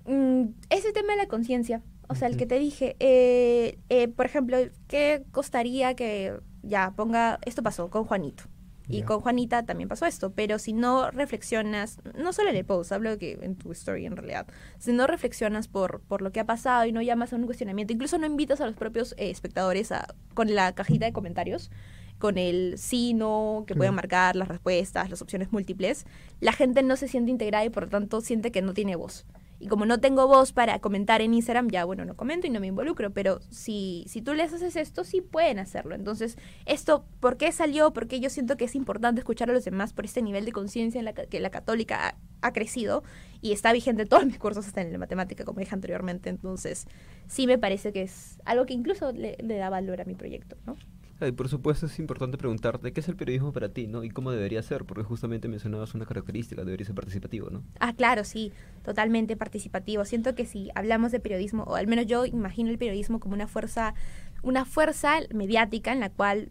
[0.07, 4.25] Mm, ese tema de la conciencia, o sea, el que te dije, eh, eh, por
[4.25, 8.45] ejemplo, ¿qué costaría que ya ponga, esto pasó con Juanito,
[8.89, 12.93] y con Juanita también pasó esto, pero si no reflexionas, no solo en el post,
[12.93, 14.47] hablo que en tu story en realidad,
[14.79, 17.93] si no reflexionas por, por lo que ha pasado y no llamas a un cuestionamiento,
[17.93, 21.71] incluso no invitas a los propios eh, espectadores a, con la cajita de comentarios,
[22.19, 26.07] con el sí, no, que pueden marcar las respuestas, las opciones múltiples,
[26.41, 29.27] la gente no se siente integrada y por lo tanto siente que no tiene voz.
[29.59, 32.61] Y como no tengo voz para comentar en Instagram, ya bueno, no comento y no
[32.61, 35.95] me involucro, pero si, si tú les haces esto, sí pueden hacerlo.
[35.95, 36.37] Entonces,
[36.67, 37.93] esto, ¿por qué salió?
[37.93, 40.99] Porque yo siento que es importante escuchar a los demás por este nivel de conciencia
[40.99, 43.03] en la que la católica ha, crecido
[43.41, 46.31] y está vigente en todos mis cursos, hasta en la matemática, como dije anteriormente.
[46.31, 46.87] Entonces,
[47.27, 50.57] sí me parece que es algo que incluso le, le da valor a mi proyecto,
[50.65, 50.77] ¿no?
[51.21, 54.05] Y por supuesto es importante preguntarte qué es el periodismo para ti, ¿no?
[54.05, 57.63] Y cómo debería ser, porque justamente mencionabas una característica, debería ser participativo, ¿no?
[57.81, 58.53] Ah, claro, sí,
[58.85, 60.05] totalmente participativo.
[60.05, 63.47] Siento que si hablamos de periodismo, o al menos yo imagino el periodismo como una
[63.47, 63.95] fuerza,
[64.43, 66.51] una fuerza mediática en la cual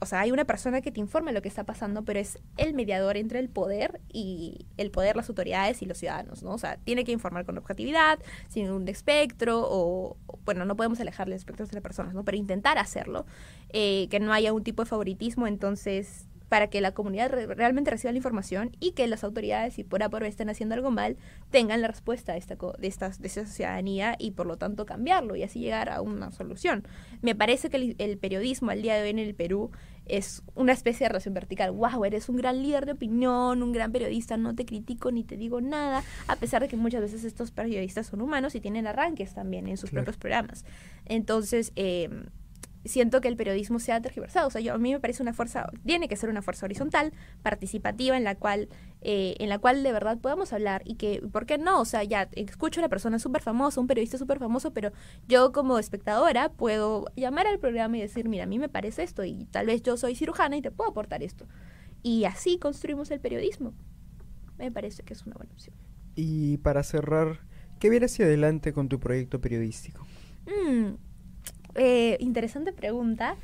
[0.00, 2.74] o sea, hay una persona que te informa lo que está pasando, pero es el
[2.74, 6.52] mediador entre el poder y el poder, las autoridades y los ciudadanos, ¿no?
[6.52, 8.18] O sea, tiene que informar con objetividad,
[8.48, 12.24] sin un espectro, o, bueno, no podemos alejarle espectros de las personas, ¿no?
[12.24, 13.26] Pero intentar hacerlo,
[13.70, 18.12] eh, que no haya un tipo de favoritismo, entonces para que la comunidad realmente reciba
[18.12, 21.16] la información y que las autoridades, si por A por B están haciendo algo mal,
[21.50, 25.34] tengan la respuesta de esta, de, esta, de esta ciudadanía y por lo tanto cambiarlo
[25.34, 26.86] y así llegar a una solución.
[27.22, 29.72] Me parece que el, periodismo al día de hoy en el Perú
[30.06, 31.72] es una especie de relación vertical.
[31.72, 32.04] ¡Wow!
[32.04, 35.60] Eres un gran líder de opinión, un gran periodista, no te critico ni te digo
[35.60, 39.66] nada, a pesar de que muchas veces estos periodistas son humanos y tienen arranques también
[39.66, 40.64] en sus propios programas.
[41.04, 42.10] Entonces, eh,
[42.84, 44.48] siento que el periodismo se ha tergiversado.
[44.48, 47.12] O sea, yo, a mí me parece una fuerza, tiene que ser una fuerza horizontal,
[47.42, 48.68] participativa, en la cual,
[49.00, 51.80] eh, en la cual de verdad podamos hablar y que, ¿por qué no?
[51.80, 54.92] O sea, ya escucho a la persona súper famosa, un periodista súper famoso, pero
[55.28, 59.24] yo como espectadora puedo llamar al programa y decir, mira, a mí me parece esto
[59.24, 61.46] y tal vez yo soy cirujana y te puedo aportar esto.
[62.02, 63.72] Y así construimos el periodismo.
[64.58, 65.74] Me parece que es una buena opción.
[66.14, 67.40] Y para cerrar,
[67.80, 70.06] ¿qué viene hacia adelante con tu proyecto periodístico?
[70.46, 70.96] Mm,
[71.74, 73.36] eh, interesante pregunta.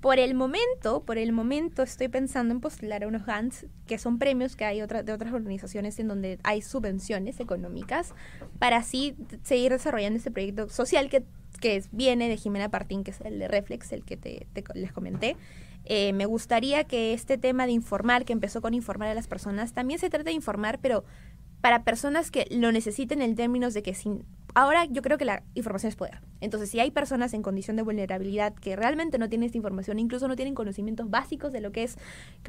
[0.00, 4.18] Por el momento, por el momento estoy pensando en postular a unos grants, que son
[4.18, 8.14] premios que hay otra, de otras organizaciones en donde hay subvenciones económicas,
[8.60, 11.24] para así seguir desarrollando este proyecto social que,
[11.60, 15.36] que viene de Jimena Partín, que es el de Reflex, el que te, les comenté.
[15.84, 19.72] Eh, me gustaría que este tema de informar, que empezó con informar a las personas,
[19.72, 21.04] también se trate de informar, pero
[21.60, 24.24] para personas que lo necesiten en términos de que sin
[24.54, 26.20] ahora yo creo que la información es poder.
[26.40, 30.28] Entonces, si hay personas en condición de vulnerabilidad que realmente no tienen esta información, incluso
[30.28, 31.96] no tienen conocimientos básicos de lo que es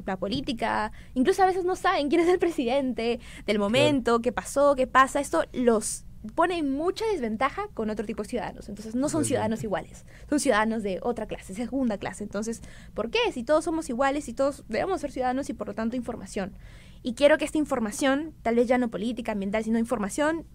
[0.05, 4.75] la política, incluso a veces no saben quién es el presidente, del momento, qué pasó,
[4.75, 8.69] qué pasa, esto los pone en mucha desventaja con otro tipo de ciudadanos.
[8.69, 12.23] Entonces, no son ciudadanos iguales, son ciudadanos de otra clase, segunda clase.
[12.23, 12.61] Entonces,
[12.93, 13.19] ¿por qué?
[13.31, 16.53] Si todos somos iguales y todos debemos ser ciudadanos y por lo tanto información.
[17.01, 20.45] Y quiero que esta información, tal vez ya no política, ambiental, sino información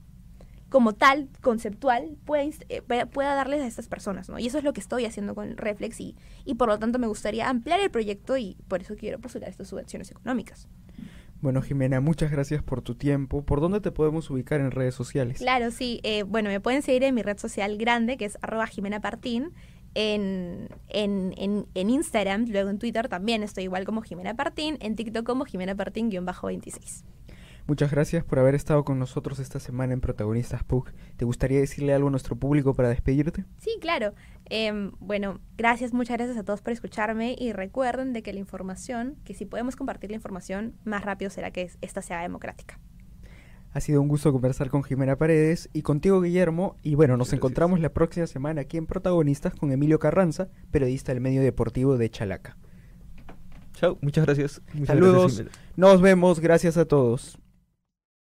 [0.74, 2.16] como tal, conceptual,
[2.68, 4.40] eh, pueda, pueda darles a estas personas, ¿no?
[4.40, 7.06] Y eso es lo que estoy haciendo con Reflex y, y por lo tanto me
[7.06, 10.66] gustaría ampliar el proyecto y por eso quiero postular estas subvenciones económicas.
[11.40, 13.44] Bueno, Jimena, muchas gracias por tu tiempo.
[13.44, 15.38] ¿Por dónde te podemos ubicar en redes sociales?
[15.38, 16.00] Claro, sí.
[16.02, 19.52] Eh, bueno, me pueden seguir en mi red social grande, que es arroba Jimena Partín.
[19.94, 24.96] En, en, en, en, Instagram, luego en Twitter también estoy igual como Jimena Partín, en
[24.96, 27.04] TikTok como Jimena Partín-26.
[27.66, 30.92] Muchas gracias por haber estado con nosotros esta semana en Protagonistas PUC.
[31.16, 33.46] ¿Te gustaría decirle algo a nuestro público para despedirte?
[33.56, 34.12] Sí, claro.
[34.50, 39.16] Em, bueno, gracias, muchas gracias a todos por escucharme y recuerden de que la información,
[39.24, 42.78] que si podemos compartir la información, más rápido será que esta sea democrática.
[43.72, 46.76] Ha sido un gusto conversar con Jimena Paredes y contigo, Guillermo.
[46.82, 51.22] Y bueno, nos encontramos la próxima semana aquí en Protagonistas con Emilio Carranza, periodista del
[51.22, 52.58] medio deportivo de Chalaca.
[53.72, 54.62] Chao, muchas gracias.
[54.84, 55.42] Saludos.
[55.76, 56.40] nos vemos.
[56.40, 57.38] Gracias a todos.